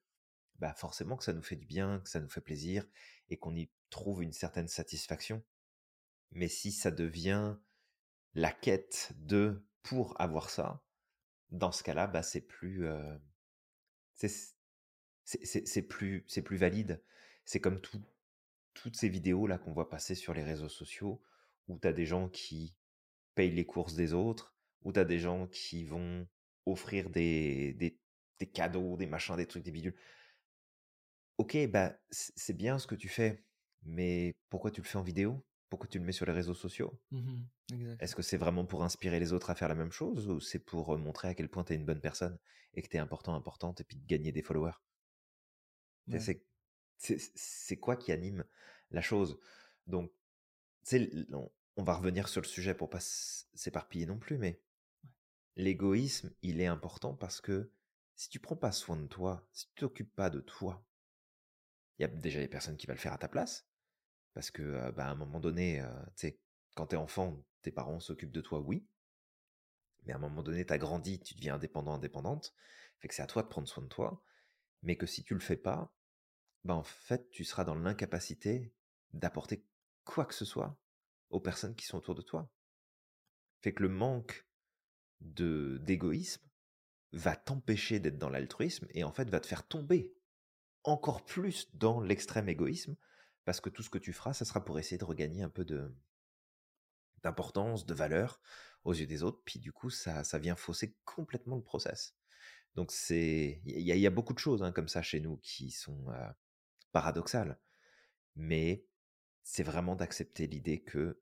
[0.60, 2.86] bah forcément que ça nous fait du bien, que ça nous fait plaisir
[3.30, 5.44] et qu'on y trouve une certaine satisfaction.
[6.32, 7.56] Mais si ça devient
[8.34, 10.84] la quête de pour avoir ça,
[11.52, 12.86] dans ce cas-là, bah c'est plus
[14.16, 17.04] c'est plus c'est plus valide.
[17.46, 18.04] C'est comme tout,
[18.74, 21.22] toutes ces vidéos là qu'on voit passer sur les réseaux sociaux
[21.68, 22.76] où tu as des gens qui
[23.36, 26.28] payent les courses des autres, où tu as des gens qui vont
[26.66, 28.00] offrir des, des,
[28.40, 29.96] des, cadeaux, des machins, des trucs, des bidules.
[31.40, 33.44] Ok, bah c'est bien ce que tu fais,
[33.82, 35.44] mais pourquoi tu le fais en vidéo?
[35.70, 37.00] Pourquoi tu le mets sur les réseaux sociaux?
[37.12, 40.42] Mmh Est-ce que c'est vraiment pour inspirer les autres à faire la même chose ou
[40.42, 42.38] c'est pour montrer à quel point tu es une bonne personne
[42.74, 44.74] et que tu es important, importante et puis de gagner des followers?
[47.36, 48.44] C'est quoi qui anime
[48.92, 49.40] la chose?
[49.88, 50.12] Donc,
[51.34, 54.62] on, on va revenir sur le sujet pour pas s'éparpiller non plus, mais
[55.58, 57.72] l'égoïsme, il est important parce que
[58.16, 60.86] si tu prends pas soin de toi, si tu t'occupes pas de toi,
[62.00, 63.68] il y a déjà des personnes qui vont le faire à ta place.
[64.34, 65.84] Parce que, bah, à un moment donné,
[66.16, 66.40] tu sais,
[66.76, 68.88] quand t'es enfant, tes parents s'occupent de toi, oui.
[70.06, 72.54] Mais à un moment donné, tu as grandi, tu deviens indépendant, indépendante.
[73.00, 74.24] Fait que c'est à toi de prendre soin de toi.
[74.82, 75.94] Mais que si tu le fais pas,
[76.64, 78.74] bah, en fait, tu seras dans l'incapacité
[79.14, 79.66] d'apporter
[80.06, 80.80] quoi que ce soit
[81.30, 82.50] aux personnes qui sont autour de toi.
[83.62, 84.48] Fait que le manque
[85.22, 86.48] de d'égoïsme
[87.12, 90.14] va t'empêcher d'être dans l'altruisme et en fait va te faire tomber
[90.84, 92.96] encore plus dans l'extrême égoïsme
[93.46, 95.66] parce que tout ce que tu feras, ça sera pour essayer de regagner un peu
[97.24, 98.40] d'importance, de valeur
[98.84, 102.16] aux yeux des autres, puis du coup ça, ça vient fausser complètement le process.
[102.76, 106.10] Donc c'est il y, a beaucoup de choses hein, comme ça chez nous qui sont
[106.12, 106.30] euh,
[106.92, 107.60] paradoxales,
[108.36, 108.86] mais
[109.44, 111.22] c'est vraiment d'accepter l'idée que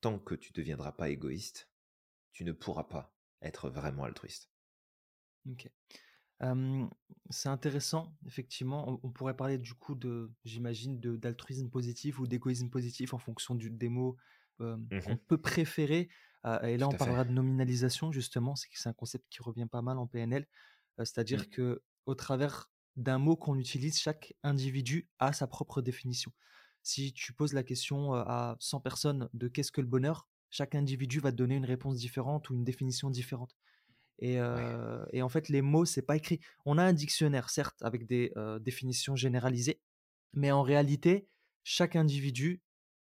[0.00, 1.68] tant que tu ne deviendras pas égoïste,
[2.32, 4.50] tu ne pourras pas être vraiment altruiste.
[5.50, 5.70] Ok.
[7.30, 9.00] C'est intéressant, effectivement.
[9.02, 13.70] On, pourrait parler du coup de, j'imagine, d'altruisme positif ou d'égoïsme positif en fonction du,
[13.70, 14.16] des mots
[14.58, 16.08] mmh qu'on peut préférer.
[16.62, 18.54] et là, on parlera de nominalisation, justement.
[18.56, 20.46] C'est c'est un concept qui revient pas mal en PNL.
[20.98, 21.50] C'est-à-dire mmh.
[21.50, 26.32] que au travers d'un mot qu'on utilise, chaque individu a sa propre définition.
[26.82, 31.20] Si tu poses la question à 100 personnes de qu'est-ce que le bonheur, chaque individu
[31.20, 33.56] va te donner une réponse différente ou une définition différente.
[34.18, 36.40] Et, en fait, les mots, c'est pas écrit.
[36.64, 39.80] On a un dictionnaire, certes, avec des définitions généralisées,
[40.32, 41.28] mais en réalité,
[41.64, 42.62] chaque individu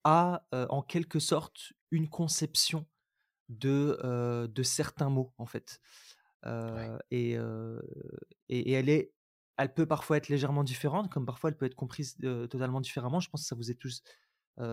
[0.04, 2.86] a en quelque sorte une conception
[3.48, 5.80] de, de certains mots, en fait.
[7.10, 7.36] et,
[8.48, 9.12] et, elle est,
[9.58, 12.16] elle peut parfois être légèrement différente, comme parfois elle peut être comprise
[12.50, 13.20] totalement différemment.
[13.20, 14.02] Je pense que ça vous est tous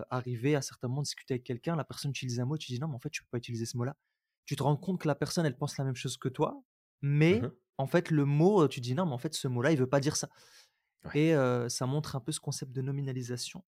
[0.10, 2.80] arrivé à certains moments de discuter avec quelqu'un, la personne utilise un mot, tu dis
[2.80, 3.96] non, mais en fait, tu peux pas utiliser ce mot-là.
[4.50, 6.64] Tu te rends compte que la personne, elle pense la même chose que toi,
[7.04, 9.78] mais mmh en fait, le mot, tu dis non, mais en fait, ce mot-là, il
[9.78, 10.28] veut pas dire ça.
[11.14, 11.34] Et
[11.68, 13.64] ça montre un peu ce concept de nominalisation.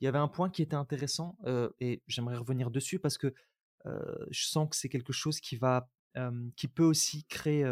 [0.00, 1.38] Il y avait un point qui était intéressant,
[1.78, 3.32] et j'aimerais revenir dessus parce que
[3.84, 5.88] je sens que c'est quelque chose qui va,
[6.56, 7.62] qui peut aussi créer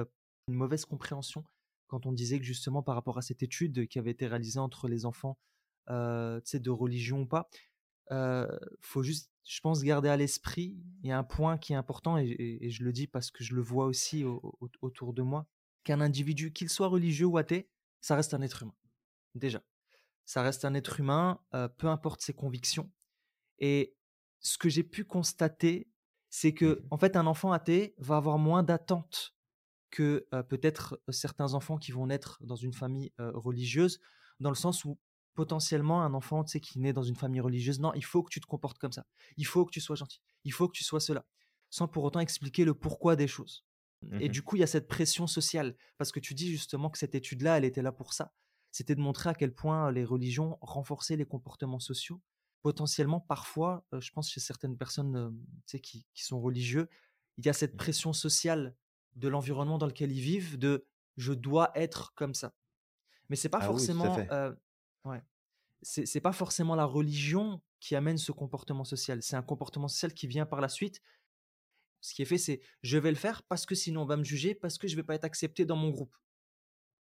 [0.47, 1.45] une mauvaise compréhension
[1.89, 4.87] quand on disait que justement par rapport à cette étude qui avait été réalisée entre
[4.87, 5.37] les enfants
[5.89, 7.51] de religion ou pas,
[8.81, 10.77] faut juste, je pense, garder à l'esprit.
[11.03, 13.55] Il y a un point qui est important, et, je le dis parce que je
[13.55, 14.25] le vois aussi
[14.81, 15.47] autour de moi,
[15.85, 17.69] qu'un individu, qu'il soit religieux ou athée,
[18.01, 18.75] ça reste un être humain.
[19.35, 19.63] Déjà,
[20.25, 21.41] ça reste un être humain,
[21.77, 22.91] peu importe ses convictions.
[23.59, 23.95] Et
[24.41, 25.89] ce que j'ai pu constater,
[26.31, 29.35] c'est que, mmh en fait, un enfant athée va avoir moins d'attentes
[29.91, 34.01] que peut-être certains enfants qui vont naître dans une famille religieuse,
[34.41, 34.99] dans le sens où
[35.35, 38.31] potentiellement un enfant tu sais, qui naît dans une famille religieuse, non, il faut que
[38.31, 40.85] tu te comportes comme ça, il faut que tu sois gentil, il faut que tu
[40.85, 41.27] sois cela,
[41.71, 43.65] sans pour autant expliquer le pourquoi des choses.
[44.19, 46.91] Et Mmh du coup, il y a cette pression sociale, parce que tu dis justement
[46.91, 48.33] que cette étude-là, elle était là pour ça.
[48.71, 52.21] C'était de montrer à quel point les religions renforçaient les comportements sociaux.
[52.63, 56.89] Potentiellement, parfois, je pense chez certaines personnes tu sais, qui, qui sont religieux,
[57.39, 57.77] il y a cette Mmh.
[57.77, 58.77] pression sociale
[59.17, 62.55] de l'environnement dans lequel ils vivent, de je dois être comme ça.
[63.29, 64.55] Mais c'est pas Ah forcément, euh,
[65.05, 65.23] ouais,
[65.83, 69.23] c'est c'est pas forcément la religion qui amène ce comportement social.
[69.23, 71.03] C'est un comportement social qui vient par la suite.
[72.01, 74.23] Ce qui est fait, c'est je vais le faire parce que sinon on va me
[74.25, 76.17] juger, parce que je vais pas être accepté dans mon groupe.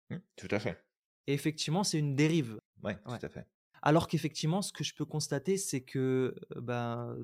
[0.09, 0.83] Mmh, tout à fait.
[1.27, 2.59] Et effectivement, c'est une dérive.
[2.83, 3.19] Ouais, Ouais.
[3.19, 3.47] tout à fait.
[3.81, 7.17] Alors qu'effectivement, ce que je peux constater, c'est que euh, ben,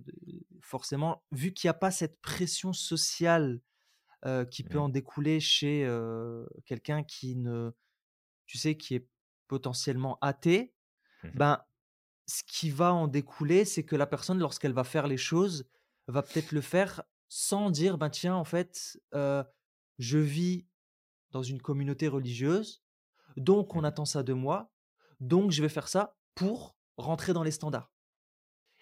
[0.62, 3.62] forcément, vu qu'il n'y a pas cette pression sociale
[4.26, 4.82] euh, qui peut Mmh.
[4.82, 7.72] en découler chez euh, quelqu'un qui ne,
[8.48, 9.08] tu sais, qui est
[9.52, 10.74] potentiellement athée,
[11.24, 11.64] Mmh ben,
[12.28, 15.68] ce qui va en découler, c'est que la personne, lorsqu'elle va faire les choses,
[16.08, 19.44] va peut-être le faire sans dire, ben tiens, en fait, euh,
[20.00, 20.68] je vis
[21.32, 22.84] dans une communauté religieuse,
[23.38, 24.74] donc on Mmh attend ça de moi,
[25.22, 27.92] donc je vais faire ça pour rentrer dans les standards.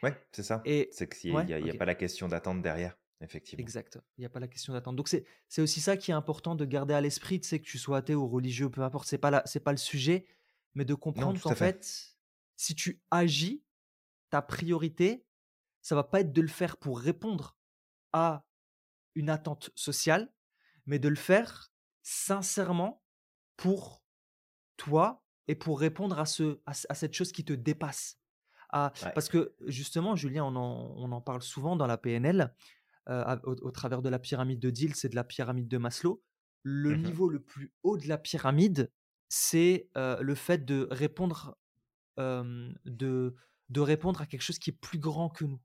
[0.03, 0.61] Ouais, c'est ça.
[0.65, 2.97] Et C'est qu'il y a ouais, il y a y pas la question d'attente derrière,
[3.21, 3.67] effectivement.
[3.67, 3.99] exact.
[4.17, 4.97] Il n'y a pas la question d'attendre.
[4.97, 7.65] Donc c'est c'est aussi ça qui est important de garder à l'esprit, tu sais, que
[7.65, 10.25] tu sois athée ou religieux, peu importe, c'est pas la, c'est pas le sujet,
[10.75, 11.83] mais de comprendre qu'en fait.
[11.85, 12.17] fait,
[12.55, 13.63] si tu agis,
[14.29, 15.25] ta priorité,
[15.81, 17.57] ça va pas être de le faire pour répondre
[18.13, 18.45] à
[19.15, 20.31] une attente sociale,
[20.85, 21.71] mais de le faire
[22.03, 23.03] sincèrement
[23.57, 24.03] pour
[24.77, 28.17] toi et pour répondre à, ce, à, ce- à cette chose qui te dépasse.
[28.71, 29.11] À- Ouais.
[29.13, 32.53] parce que justement, Julien, on en, on en parle souvent dans la PNL,
[33.09, 36.21] euh, au, au travers de la pyramide de Dill, c'est de la pyramide de Maslow.
[36.61, 38.91] Le Mmh niveau le plus haut de la pyramide,
[39.29, 41.57] c'est euh, le fait de répondre,
[42.19, 43.35] euh, de,
[43.69, 45.61] de répondre à quelque chose qui est plus grand que nous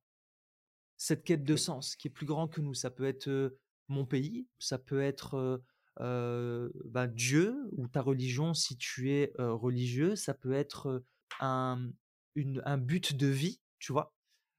[0.97, 2.75] cette quête de sens qui est plus grand que nous.
[2.75, 3.57] Ça peut être
[3.89, 5.63] mon pays, ça peut être
[5.99, 11.05] ben, Dieu ou ta religion si tu es religieux, ça peut être
[11.41, 11.91] un,
[12.35, 14.15] une- un but de vie, tu vois?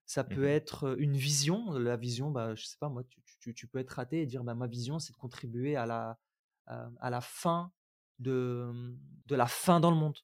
[0.06, 1.74] Ça peut Mmh être euh, une vision.
[1.74, 4.44] La vision, bah, je sais pas moi, tu, tu- tu peux être raté et dire
[4.44, 6.20] bah, ma vision, c'est de contribuer à la,
[6.68, 7.72] à, à la fin
[8.20, 8.72] de,
[9.28, 10.18] de la fin dans le monde.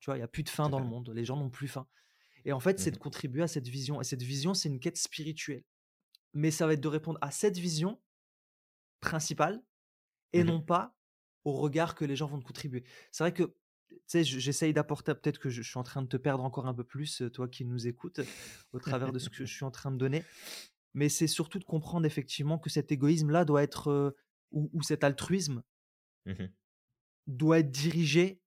[0.00, 1.10] Tu vois, il n'y a plus de faim dans le monde.
[1.10, 1.86] Les gens n'ont plus faim.
[2.44, 4.00] Et en fait, c'est de Mmh contribuer à cette vision.
[4.00, 5.64] Et cette vision, c'est une quête spirituelle.
[6.34, 8.00] Mais ça va être de répondre à cette vision
[9.00, 9.62] principale
[10.32, 10.96] et Mmh non pas
[11.44, 12.84] au regard que les gens vont te contribuer.
[13.12, 13.44] C'est vrai que,
[13.90, 16.44] tu sais, je- j'essaye d'apporter, peut-être que je, je suis en train de te perdre
[16.44, 18.20] encore un peu plus, euh, toi qui nous écoutes,
[18.72, 20.24] au travers de ce que je suis en train de donner.
[20.94, 24.16] Mais c'est surtout de comprendre effectivement que cet égoïsme-là doit être, euh,
[24.52, 25.62] ou, ou cet altruisme
[26.26, 26.48] Mmh
[27.26, 28.40] doit être dirigé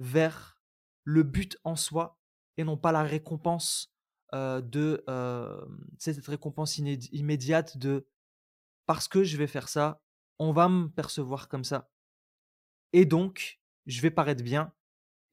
[0.00, 0.60] vers
[1.04, 2.18] le but en soi
[2.56, 3.94] et non pas la récompense
[4.34, 5.64] euh, de euh,
[5.98, 8.08] cette récompense immédiate de
[8.86, 10.02] parce que je vais faire ça,
[10.38, 11.90] on va me percevoir comme ça
[12.92, 14.72] et donc je vais paraître bien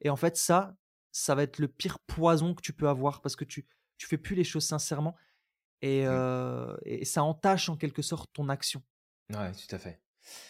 [0.01, 0.77] et en fait ça
[1.11, 3.67] ça va être le pire poison que tu peux avoir parce que tu
[3.97, 5.15] tu fais plus les choses sincèrement
[5.81, 6.09] et, Mmh.
[6.09, 8.81] euh, et ça entache en quelque sorte ton action.
[9.33, 10.01] Ouais, tout à fait.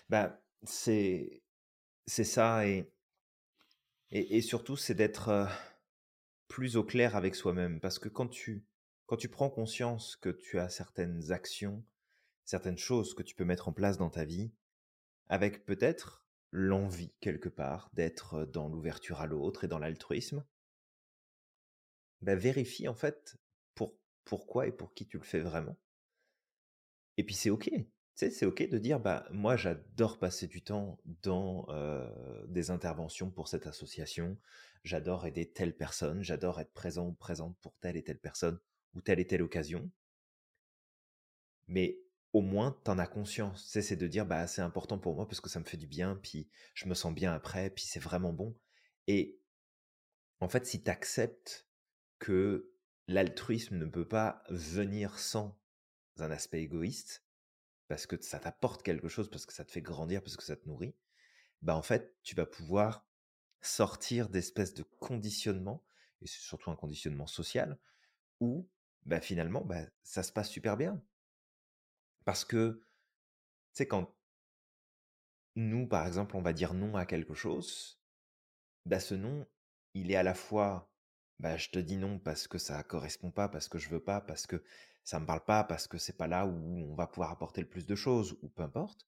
[0.09, 1.43] Bah, c'est
[2.07, 2.91] c'est ça et
[4.11, 5.49] et surtout, c'est d'être,
[6.47, 7.79] plus au clair avec soi-même.
[7.79, 8.65] Parce que quand tu
[9.07, 11.85] quand tu prends conscience que tu as certaines actions,
[12.43, 14.51] certaines choses que tu peux mettre en place dans ta vie,
[15.29, 20.43] avec peut-être l'envie quelque part d'être, dans l'ouverture à l'autre et dans l'altruisme,
[22.21, 23.37] bah, vérifie en fait
[23.75, 25.77] pour pourquoi et pour qui tu le fais vraiment.
[27.17, 27.69] Et puis c'est OK.
[28.15, 31.67] Sais, c'est OK de dire, bah, moi j'adore passer du temps dans
[32.47, 34.37] des interventions pour cette association,
[34.85, 38.57] j'adore aider telle personne, j'adore être présent ou présente pour telle et telle personne
[38.93, 39.91] ou telle et telle occasion,
[41.67, 41.99] mais
[42.31, 43.67] au moins t'en as conscience.
[43.69, 46.15] C'est de dire, bah, c'est important pour moi parce que ça me fait du bien,
[46.15, 48.55] puis je me sens bien après, puis c'est vraiment bon.
[49.07, 49.41] Et
[50.39, 51.67] en fait, si tu acceptes
[52.19, 52.71] que
[53.09, 55.59] l'altruisme ne peut pas venir sans
[56.17, 57.24] un aspect égoïste,
[57.87, 60.55] parce que ça t'apporte quelque chose, parce que ça te fait grandir, parce que ça
[60.55, 60.95] te nourrit,
[61.61, 63.05] bah en fait, tu vas pouvoir
[63.61, 65.83] sortir d'espèces de conditionnement,
[66.21, 67.77] et c'est surtout un conditionnement social,
[68.39, 68.67] où
[69.05, 71.01] bah, finalement, bah, ça se passe super bien.
[72.25, 72.81] Parce que,
[73.73, 74.15] tu sais, quand
[75.55, 77.99] nous, par exemple, on va dire non à quelque chose,
[78.85, 79.47] bah, ce non,
[79.93, 80.91] il est à la fois,
[81.39, 84.21] bah, je te dis non parce que ça correspond pas, parce que je veux pas,
[84.21, 84.63] parce que
[85.05, 87.69] ça me parle pas, parce que c'est pas là où on va pouvoir apporter le
[87.69, 89.07] plus de choses, ou peu importe.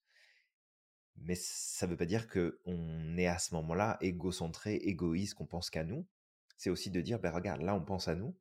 [1.18, 5.84] Mais ça veut pas dire qu'on est à ce moment-là égocentré, égoïste, qu'on pense qu'à
[5.84, 6.08] nous.
[6.56, 8.38] C'est aussi de dire, ben regarde, là on pense à nous,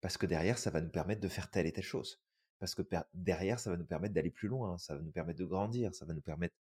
[0.00, 2.20] parce que derrière, ça va nous permettre de faire telle et telle chose.
[2.58, 2.82] Parce que
[3.14, 6.06] derrière, ça va nous permettre d'aller plus loin, ça va nous permettre de grandir, ça
[6.06, 6.56] va nous permettre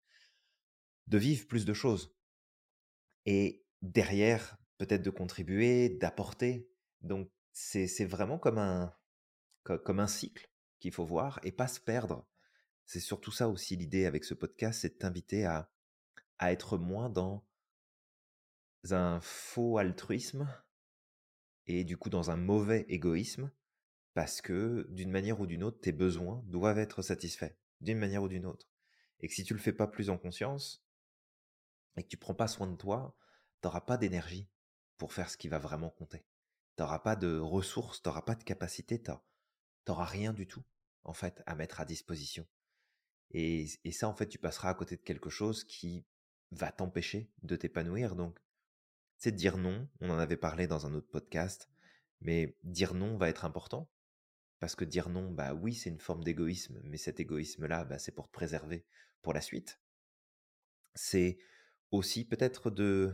[1.07, 2.15] de vivre plus de choses.
[3.25, 6.69] Et derrière, peut-être de contribuer, d'apporter.
[7.01, 8.93] Donc, c'est vraiment comme un,
[9.65, 10.49] comme un cycle
[10.79, 12.27] qu'il faut voir et pas se perdre.
[12.85, 15.71] C'est surtout ça aussi l'idée avec ce podcast, c'est de t'inviter à,
[16.37, 17.45] à être moins dans
[18.91, 20.47] un faux altruisme
[21.65, 23.51] et du coup dans un mauvais égoïsme
[24.13, 28.29] parce que d'une manière ou d'une autre, tes besoins doivent être satisfaits d'une manière ou
[28.29, 28.67] d'une autre.
[29.19, 30.85] Et que si tu le fais pas plus en conscience
[31.97, 33.17] et que tu prends pas soin de toi,
[33.61, 34.47] tu n'auras pas d'énergie
[34.97, 36.25] pour faire ce qui va vraiment compter.
[36.77, 39.01] Tu n'auras pas de ressources, tu n'auras pas de capacité,
[39.87, 40.63] n'auras rien du tout
[41.03, 42.45] en fait à mettre à disposition.
[43.31, 46.05] Et, ça, en fait, tu passeras à côté de quelque chose qui
[46.51, 48.15] va t'empêcher de t'épanouir.
[48.15, 48.39] Donc,
[49.17, 49.89] c'est dire non.
[49.99, 51.69] On en avait parlé dans un autre podcast,
[52.21, 53.89] mais dire non va être important.
[54.59, 58.13] Parce que dire non, bah oui, c'est une forme d'égoïsme, mais cet égoïsme-là, bah, c'est
[58.13, 58.85] pour te préserver
[59.21, 59.81] pour la suite.
[60.93, 61.37] C'est
[61.91, 63.13] aussi peut-être de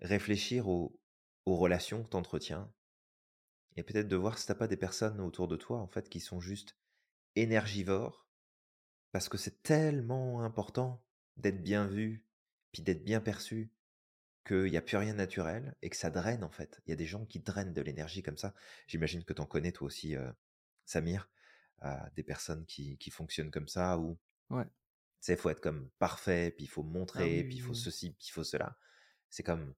[0.00, 1.00] réfléchir aux,
[1.46, 2.70] aux relations que tu entretiens
[3.76, 6.08] et peut-être de voir si tu n'as pas des personnes autour de toi, en fait,
[6.08, 6.76] qui sont juste
[7.34, 8.26] énergivores
[9.12, 11.02] parce que c'est tellement important
[11.36, 12.24] d'être bien vu,
[12.72, 13.72] puis d'être bien perçu,
[14.46, 16.80] qu'il n'y a plus rien de naturel et que ça draine en fait.
[16.86, 18.54] Il y a des gens qui drainent de l'énergie comme ça.
[18.86, 20.30] J'imagine que tu en connais toi aussi, euh,
[20.84, 21.28] Samir,
[21.82, 24.18] euh, des personnes qui, qui, fonctionnent comme ça, où
[24.50, 24.64] ouais.
[25.28, 28.28] il faut être comme parfait, puis il faut ah montrer, puis il faut ceci, puis
[28.28, 28.78] il faut cela.
[29.30, 29.74] C'est comme,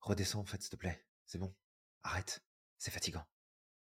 [0.00, 1.54] redescends en fait, s'il te plaît, c'est bon,
[2.02, 2.42] arrête,
[2.76, 3.24] c'est fatigant.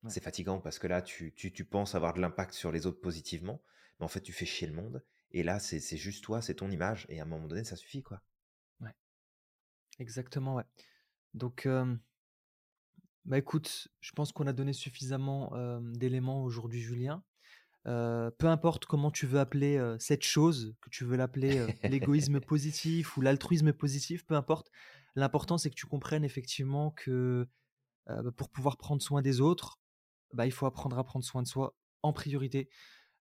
[0.08, 3.02] C'est fatigant parce que là, tu, tu, tu penses avoir de l'impact sur les autres
[3.02, 3.62] positivement,
[4.00, 5.04] mais en fait, tu fais chier le monde.
[5.32, 7.06] Et là, c'est juste toi, c'est ton image.
[7.10, 8.22] Et à un moment donné, ça suffit, quoi.
[8.80, 8.96] Ouais.
[10.00, 10.64] Exactement, ouais.
[11.34, 11.68] Donc,
[13.26, 17.24] bah écoute, je pense qu'on a donné suffisamment d'éléments aujourd'hui, Julien.
[17.84, 23.22] peu importe comment tu veux appeler cette chose, que tu veux l'appeler l'égoïsme positif ou
[23.22, 24.72] l'altruisme positif, peu importe.
[25.16, 27.48] L'important, c'est que tu comprennes effectivement que
[28.08, 29.80] bah, pour pouvoir prendre soin des autres,
[30.34, 32.70] bah, il faut apprendre à prendre soin de soi en priorité.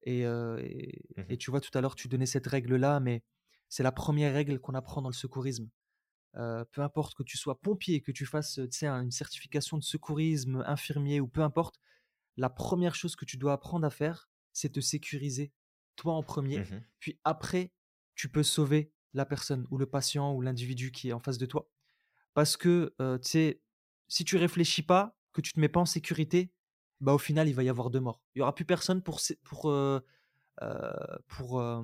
[0.03, 3.24] Et, mmh et, tu vois, tout à l'heure, tu donnais cette règle-là, mais
[3.70, 5.70] c'est la première règle qu'on apprend dans le secourisme.
[6.34, 11.28] peu importe que tu sois pompier, que tu fasses une certification de secourisme, infirmier ou
[11.28, 11.80] peu importe,
[12.38, 15.53] la première chose que tu dois apprendre à faire, c'est te sécuriser,
[15.95, 16.60] toi en premier.
[16.60, 17.74] Mmh Puis après,
[18.16, 21.45] tu peux sauver la personne ou le patient ou l'individu qui est en face de
[21.45, 21.70] toi.
[22.34, 22.93] Parce que,
[23.24, 23.64] tu sais,
[24.08, 26.53] si tu réfléchis pas, que tu te mets pas en sécurité,
[27.02, 28.22] bah, au final, il va y avoir deux morts.
[28.36, 29.74] Il y aura plus personne pour, pour,
[31.28, 31.84] pour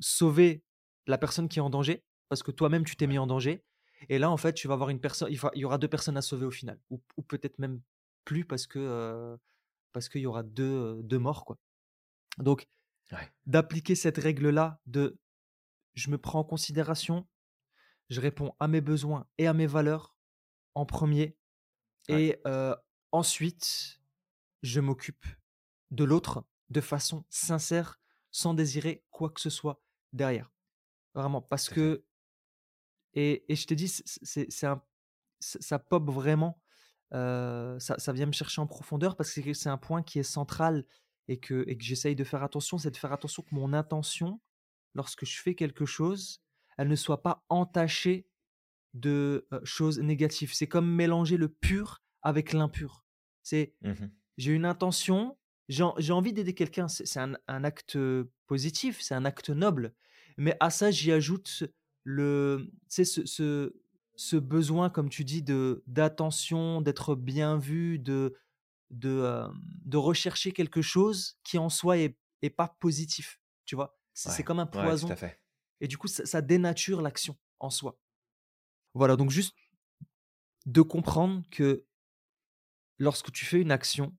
[0.00, 0.62] sauver
[1.06, 3.64] la personne qui est en danger, parce que toi-même, tu t'es mis en danger.
[4.08, 6.22] Et là, en fait, tu vas avoir une personne, il, y aura deux personnes à
[6.22, 7.80] sauver au final, ou, peut-être même
[8.24, 9.36] plus parce que
[9.92, 11.58] parce qu'il y aura deux, deux morts, quoi.
[12.38, 12.66] Donc,
[13.46, 15.18] d'appliquer cette règle-là de
[15.94, 17.26] je me prends en considération,
[18.08, 20.16] je réponds à mes besoins et à mes valeurs
[20.74, 21.36] en premier,
[22.08, 22.38] et
[23.12, 24.01] ensuite,
[24.62, 25.26] je m'occupe
[25.90, 28.00] de l'autre de façon sincère,
[28.30, 29.82] sans désirer quoi que ce soit
[30.12, 30.50] derrière.
[31.14, 32.04] Vraiment, parce que,
[33.14, 34.82] et, et, je te dis, c'est un,
[35.40, 36.60] ça pop vraiment,
[37.12, 40.86] ça, ça, vient me chercher en profondeur parce que c'est un point qui est central
[41.28, 44.40] et que, et que j'essaye de faire attention, c'est de faire attention que mon intention,
[44.94, 46.42] lorsque je fais quelque chose,
[46.78, 48.26] elle ne soit pas entachée
[48.94, 50.54] de choses négatives.
[50.54, 53.04] C'est comme mélanger le pur avec l'impur.
[53.42, 54.06] C'est mmh
[54.36, 55.36] j'ai une intention,
[55.68, 57.98] j'ai envie d'aider quelqu'un, c'est un, acte
[58.46, 59.94] positif, c'est un acte noble.
[60.36, 61.64] Mais à ça, j'y ajoute
[62.04, 63.74] le, ce, ce,
[64.16, 68.34] ce, besoin, comme tu dis, de d'attention, d'être bien vu, de,
[68.90, 69.44] de,
[69.84, 73.40] de rechercher quelque chose qui en soi est, est pas positif.
[73.64, 75.14] Tu vois, c'est comme un poison.
[75.80, 77.98] Et du coup, ça, ça dénature l'action en soi.
[78.94, 79.54] Voilà, donc juste
[80.66, 81.84] de comprendre que
[82.98, 84.14] lorsque tu fais une action,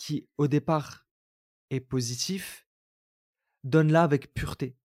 [0.00, 1.06] qui au départ
[1.68, 2.66] est positif,
[3.64, 4.78] donne-la avec pureté.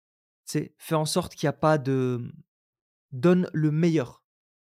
[0.43, 2.33] C'est fais en sorte qu'il n'y a pas de
[3.13, 4.25] donne le meilleur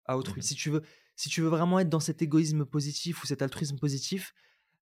[0.07, 0.41] à autrui.
[0.41, 0.82] Mmh si tu veux
[1.14, 4.32] si tu veux vraiment être dans cet égoïsme positif ou cet altruisme positif,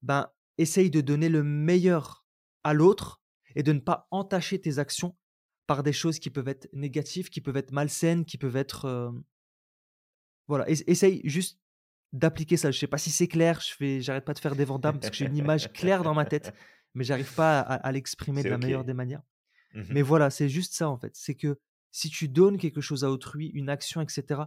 [0.00, 2.24] ben essaye de donner le meilleur
[2.62, 3.20] à l'autre
[3.56, 5.16] et de ne pas entacher tes actions
[5.66, 9.12] par des choses qui peuvent être négatives, qui peuvent être malsaines, qui peuvent être
[10.46, 11.58] voilà, essaye juste
[12.12, 12.70] d'appliquer ça.
[12.70, 15.10] Je sais pas si c'est clair, je fais, j'arrête pas de faire des vendames parce
[15.10, 16.54] que j'ai une image claire dans ma tête,
[16.94, 19.22] mais j'arrive pas à, l'exprimer de la meilleure des manières.
[19.74, 21.14] Mmh Mais voilà, c'est juste ça en fait.
[21.14, 21.58] C'est que
[21.90, 24.42] si tu donnes quelque chose à autrui, une action, etc.,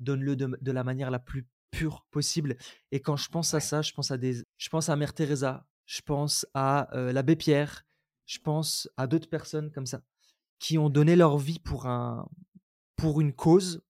[0.00, 2.56] donne-le de, de la manière la plus pure possible.
[2.92, 5.66] Et quand je pense à ça, je pense à des, je pense à Mère Teresa,
[5.86, 7.84] je pense à euh, l'abbé Pierre,
[8.26, 10.02] je pense à d'autres personnes comme ça
[10.58, 12.28] qui ont donné leur vie pour un,
[12.96, 13.82] pour une cause,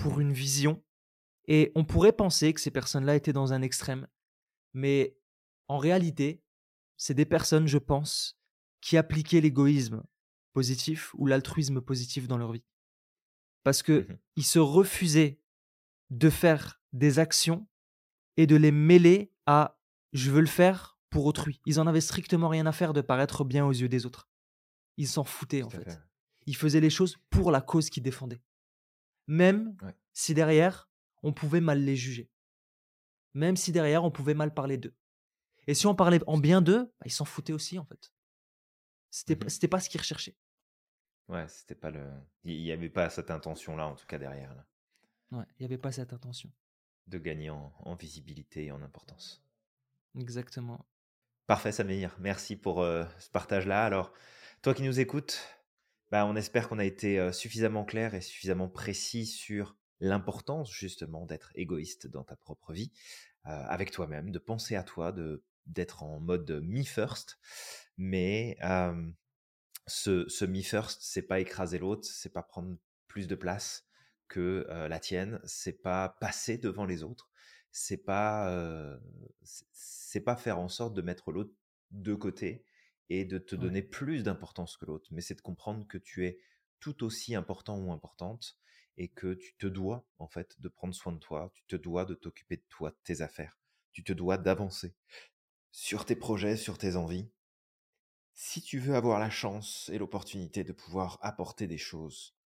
[0.00, 0.82] pour Mmh une vision.
[1.48, 4.06] Et on pourrait penser que ces personnes-là étaient dans un extrême,
[4.74, 5.16] mais
[5.68, 6.42] en réalité,
[6.96, 8.38] c'est des personnes, je pense,
[8.80, 10.02] qui appliquaient l'égoïsme
[10.52, 12.64] positif ou l'altruisme positif dans leur vie.
[13.64, 15.40] Parce que Mmh ils se refusaient
[16.10, 17.66] de faire des actions
[18.36, 19.78] et de les mêler à
[20.14, 21.60] je veux le faire pour autrui.
[21.66, 24.28] Ils en avaient strictement rien à faire de paraître bien aux yeux des autres.
[24.96, 25.84] Ils s'en foutaient en fait.
[25.84, 26.00] fait.
[26.46, 28.42] Ils faisaient les choses pour la cause qu'ils défendaient.
[29.26, 29.94] Même Ouais.
[30.12, 30.88] si derrière,
[31.22, 32.30] on pouvait mal les juger.
[33.34, 34.94] Même si derrière, on pouvait mal parler d'eux.
[35.66, 38.12] Et si on parlait en bien d'eux, bah, ils s'en foutaient aussi en fait.
[39.10, 40.36] C'était Mmh pas- ce qu'ils recherchaient.
[41.28, 42.10] Ouais, c'était pas le.
[42.44, 44.66] Il n'y avait pas cette intention-là, en tout cas derrière, là,
[45.30, 46.50] Ouais, il n'y avait pas cette intention.
[47.06, 49.44] de gagner en, en visibilité et en importance.
[50.16, 50.86] Exactement.
[51.46, 52.16] Parfait, Samir.
[52.20, 53.84] Merci pour euh, ce partage-là.
[53.84, 54.12] Alors,
[54.62, 55.40] toi qui nous écoutes,
[56.10, 61.26] bah, on espère qu'on a été euh, suffisamment clair et suffisamment précis sur l'importance justement
[61.26, 62.92] d'être égoïste dans ta propre vie,
[63.46, 67.38] euh, avec toi-même, de penser à toi, de d'être en mode me first.
[67.96, 69.10] Mais euh,
[69.86, 72.76] ce, ce me first, c'est pas écraser l'autre, c'est pas prendre
[73.08, 73.86] plus de place
[74.28, 77.30] que euh, la tienne, c'est pas passer devant les autres,
[77.72, 78.98] c'est pas
[79.42, 81.54] c'est- c'est pas faire en sorte de mettre l'autre
[81.90, 82.64] de côté
[83.08, 83.72] et de te Ouais.
[83.72, 86.38] donner plus d'importance que l'autre, mais c'est de comprendre que tu es
[86.80, 88.58] tout aussi important ou importante
[88.96, 92.04] et que tu te dois en fait de prendre soin de toi, tu te dois
[92.04, 93.58] de t'occuper de toi, de tes affaires,
[93.92, 94.94] tu te dois d'avancer
[95.72, 97.30] sur tes projets, sur tes envies.
[98.34, 102.36] Si tu veux avoir la chance et l'opportunité de pouvoir apporter des choses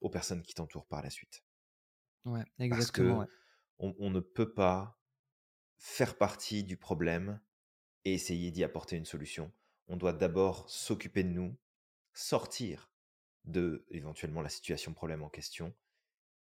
[0.00, 1.44] aux personnes qui t'entourent par la suite.
[2.24, 3.18] Ouais, Parce exactement.
[3.18, 3.26] que ouais.
[3.78, 5.00] on, on ne peut pas
[5.78, 7.40] faire partie du problème
[8.04, 9.52] et essayer d'y apporter une solution.
[9.88, 11.58] On doit d'abord s'occuper de nous,
[12.12, 12.90] sortir
[13.44, 15.74] de éventuellement la situation problème en question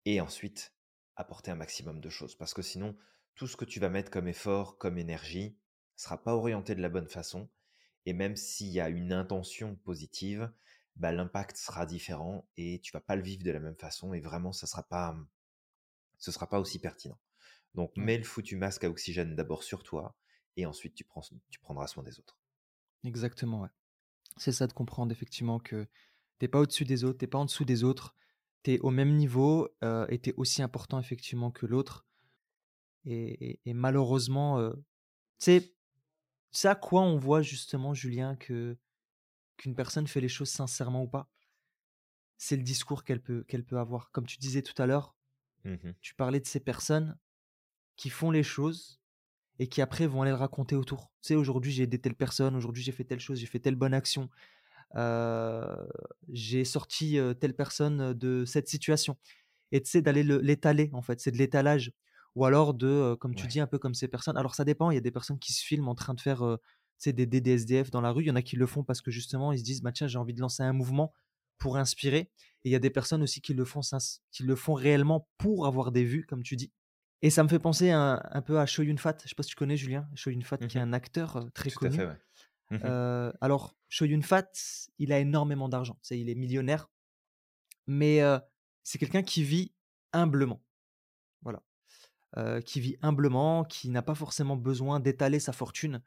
[0.04, 0.74] et ensuite
[1.16, 2.34] apporter un maximum de choses.
[2.36, 2.96] Parce que sinon,
[3.34, 5.58] tout ce que tu vas mettre comme effort, comme énergie,
[5.96, 7.48] sera pas orienté de la bonne façon.
[8.06, 10.50] Et même s'il y a une intention positive,
[10.96, 14.20] bah, l'impact sera différent et tu vas pas le vivre de la même façon et
[14.20, 15.16] vraiment, ça sera pas,
[16.18, 17.18] ce sera pas aussi pertinent.
[17.74, 20.16] Donc, mets le foutu masque à oxygène d'abord sur toi
[20.56, 22.38] et ensuite tu, prends, tu prendras soin des autres.
[23.04, 23.68] Exactement, ouais.
[24.36, 25.86] C'est ça de comprendre effectivement que
[26.38, 28.16] t'es pas au-dessus des autres, t'es pas en dessous des autres,
[28.62, 32.06] t'es au même niveau euh, et t'es aussi important effectivement que l'autre.
[33.04, 34.82] Et, et- et malheureusement, euh, tu
[35.38, 35.74] sais,
[36.50, 38.76] c'est à quoi on voit justement, Julien, que
[39.56, 41.28] qu'une personne fait les choses sincèrement ou pas?
[42.36, 44.10] C'est le discours qu'elle peut, qu'elle peut avoir.
[44.12, 45.16] Comme tu disais tout à l'heure,
[45.64, 45.94] Mhm.
[46.00, 47.18] tu parlais de ces personnes
[47.96, 49.00] qui font les choses
[49.58, 51.10] et qui après vont aller le raconter autour.
[51.22, 53.74] Tu sais, aujourd'hui j'ai aidé telle personne, aujourd'hui j'ai fait telle chose, j'ai fait telle
[53.76, 54.30] bonne action,
[56.28, 59.16] j'ai sorti telle personne de cette situation.
[59.72, 61.92] Et tu sais, d'aller le- l'étaler en fait, c'est de l'étalage.
[62.34, 63.48] Ou alors de, comme tu Ouais.
[63.48, 64.36] dis, un peu comme ces personnes.
[64.36, 66.58] Alors ça dépend, il y a des personnes qui se filment en train de faire
[66.98, 69.10] sais, des DDSDF dans la rue, il y en a qui le font parce que
[69.10, 71.12] justement ils se disent, bah, tiens, j'ai envie de lancer un mouvement
[71.58, 72.30] pour inspirer.
[72.64, 73.80] Et il y a des personnes aussi qui le font,
[74.32, 76.72] qui le font réellement pour avoir des vues, comme tu dis.
[77.22, 79.16] Et ça me fait penser un, un peu à Choi Yun Fat.
[79.24, 80.08] Je sais pas si tu connais Julien.
[80.14, 81.96] Choi Yun Fat, qui est un acteur très Tout à connu.
[81.96, 82.16] fait, ouais.
[82.70, 82.80] Mhm.
[82.84, 84.50] Euh, alors, Choi Yun Fat,
[84.98, 85.98] il a énormément d'argent.
[86.02, 86.90] Sais, il est millionnaire.
[87.86, 88.38] Mais euh,
[88.82, 89.72] c'est quelqu'un qui vit
[90.12, 90.62] humblement.
[91.42, 91.62] Voilà.
[92.36, 96.02] Euh, qui vit humblement, qui n'a pas forcément besoin d'étaler sa fortune.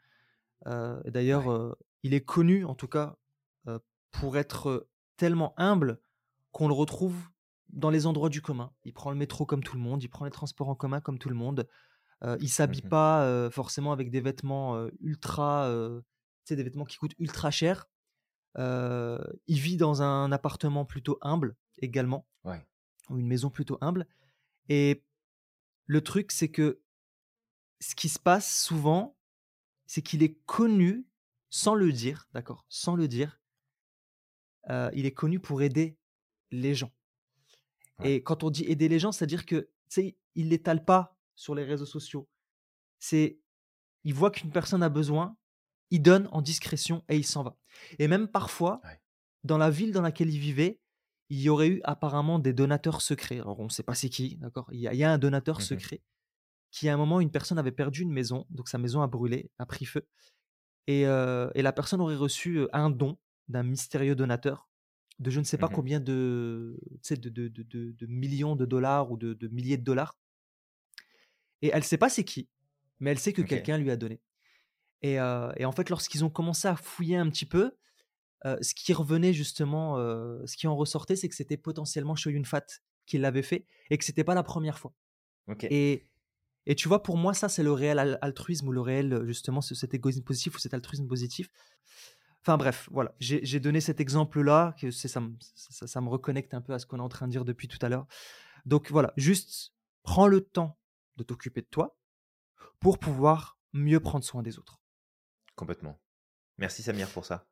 [0.66, 1.74] D'ailleurs, Ouais.
[2.04, 3.18] il est connu, en tout cas,
[4.12, 4.88] pour être
[5.18, 6.00] tellement humble
[6.52, 7.18] qu'on le retrouve
[7.70, 8.72] dans les endroits du commun.
[8.84, 11.18] Il prend le métro comme tout le monde, il prend les transports en commun comme
[11.18, 11.68] tout le monde.
[12.24, 12.90] Euh, il s'habille Mhm.
[12.90, 15.68] pas euh, forcément avec des vêtements euh, ultra,
[16.46, 17.88] sais, des vêtements qui coûtent ultra cher.
[18.58, 22.66] Euh, il vit dans un appartement plutôt humble également, Ouais.
[23.10, 24.08] ou une maison plutôt humble.
[24.70, 25.04] Et
[25.86, 26.82] le truc, c'est que
[27.80, 29.18] ce qui se passe souvent,
[29.88, 31.06] c'est qu'il est connu
[31.50, 33.40] sans le dire, d'accord, sans le dire.
[34.70, 35.98] euh, il est connu pour aider
[36.52, 36.92] les gens.
[38.00, 38.14] Ouais.
[38.16, 41.56] Et quand on dit aider les gens, c'est-à-dire que, tu sais, il l'étale pas sur
[41.56, 42.30] les réseaux sociaux.
[43.00, 43.40] C'est,
[44.04, 45.36] il voit qu'une personne a besoin,
[45.92, 47.56] il donne en discrétion et il s'en va.
[48.00, 49.00] Et même parfois, Ouais.
[49.44, 50.80] dans la ville dans laquelle il vivait,
[51.30, 53.40] il y aurait eu apparemment des donateurs secrets.
[53.40, 54.68] Alors on ne sait pas c'est qui, d'accord?
[54.74, 55.62] Il, y a- il y a un donateur Mhm.
[55.64, 56.02] secret
[56.72, 59.52] qui, à un moment, une personne avait perdu une maison, donc sa maison a brûlé,
[59.60, 60.06] a pris feu.
[60.88, 63.18] Et, euh, et la personne aurait reçu euh, un don
[63.50, 64.70] d'un mystérieux donateur
[65.20, 66.80] de je ne sais pas Mmh combien de,
[67.10, 70.18] de, de, de- de- de millions de dollars ou de, milliers de dollars.
[71.62, 72.50] Et elle sait pas c'est qui,
[73.00, 74.20] mais elle sait que quelqu'un lui a donné.
[75.02, 77.76] Et, euh, et en fait, lorsqu'ils ont commencé à fouiller un petit peu,
[78.46, 82.66] euh, ce qui revenait justement, ce qui en ressortait, c'est que c'était potentiellement Shoyun Fat
[83.06, 84.94] qui l'avait fait et que c'était pas la première fois.
[85.72, 86.08] Et,
[86.68, 89.62] et tu vois, pour moi, ça, c'est le réel al- altruisme ou le réel, justement,
[89.62, 91.50] ce- cet égoïsme positif ou cet altruisme positif.
[92.44, 96.62] Enfin bref, voilà, j'ai donné cet exemple-là, que ça, me- ça, ça me reconnecte un
[96.62, 98.08] peu à ce qu'on est en train de dire depuis tout à l'heure.
[98.66, 99.74] Donc voilà, juste
[100.04, 100.80] prends le temps
[101.18, 102.00] de t'occuper de toi
[102.80, 104.81] pour pouvoir mieux prendre soin des autres.
[105.56, 106.00] Complètement.
[106.58, 107.48] Merci Samir pour ça,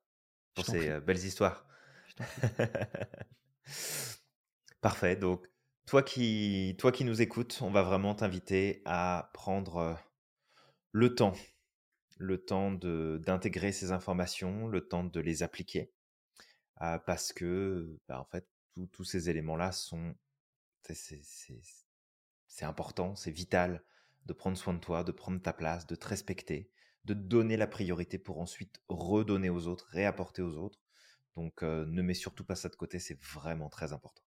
[0.56, 0.90] pour ces prie.
[0.90, 1.68] euh, belles histoires.
[4.82, 5.16] Parfait.
[5.16, 5.48] Donc,
[5.86, 9.94] toi qui, toi qui nous écoutes, on va vraiment t'inviter à prendre euh,
[10.92, 11.34] le temps,
[12.18, 15.92] le temps de d'intégrer ces informations, le temps de les appliquer,
[16.82, 18.48] euh, parce que, bah, en fait,
[18.92, 20.16] tous ces éléments-là sont,
[22.48, 23.84] c'est important, c'est vital
[24.26, 26.70] de prendre soin de toi, de prendre ta place, de te respecter,
[27.06, 30.80] de donner la priorité pour ensuite redonner aux autres, réapporter aux autres.
[31.36, 34.22] Donc, euh, ne mets surtout pas ça de côté, c'est vraiment très important.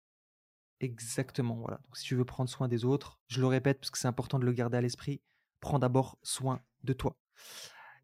[0.82, 1.78] Exactement, voilà.
[1.84, 4.40] Donc si tu veux prendre soin des autres, je le répète parce que c'est important
[4.40, 5.22] de le garder à l'esprit,
[5.60, 7.18] prends d'abord soin de toi.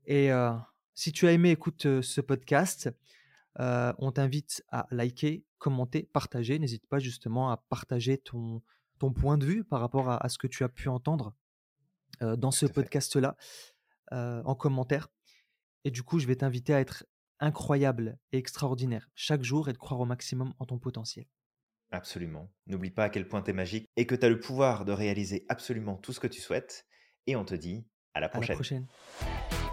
[0.06, 0.52] Et euh,
[0.94, 2.90] si tu as aimé, écoute euh, ce podcast,
[3.60, 6.60] euh, on t'invite à liker, commenter, partager.
[6.60, 8.62] N'hésite pas justement à partager ton,
[9.00, 11.34] ton point de vue par rapport à, à ce que tu as pu entendre
[12.22, 13.36] euh, dans ce podcast-là
[14.14, 15.10] euh, en commentaire.
[15.84, 17.06] Et du coup, je vais t'inviter à être
[17.40, 21.26] incroyable et extraordinaire chaque jour et de croire au maximum en ton potentiel.
[21.92, 22.52] Absolument.
[22.68, 24.92] N'oublie pas à quel point tu es magique et que tu as le pouvoir de
[24.92, 26.86] réaliser absolument tout ce que tu souhaites.
[27.28, 28.56] Et on te dit à la À la prochaine.
[28.56, 29.65] prochaine.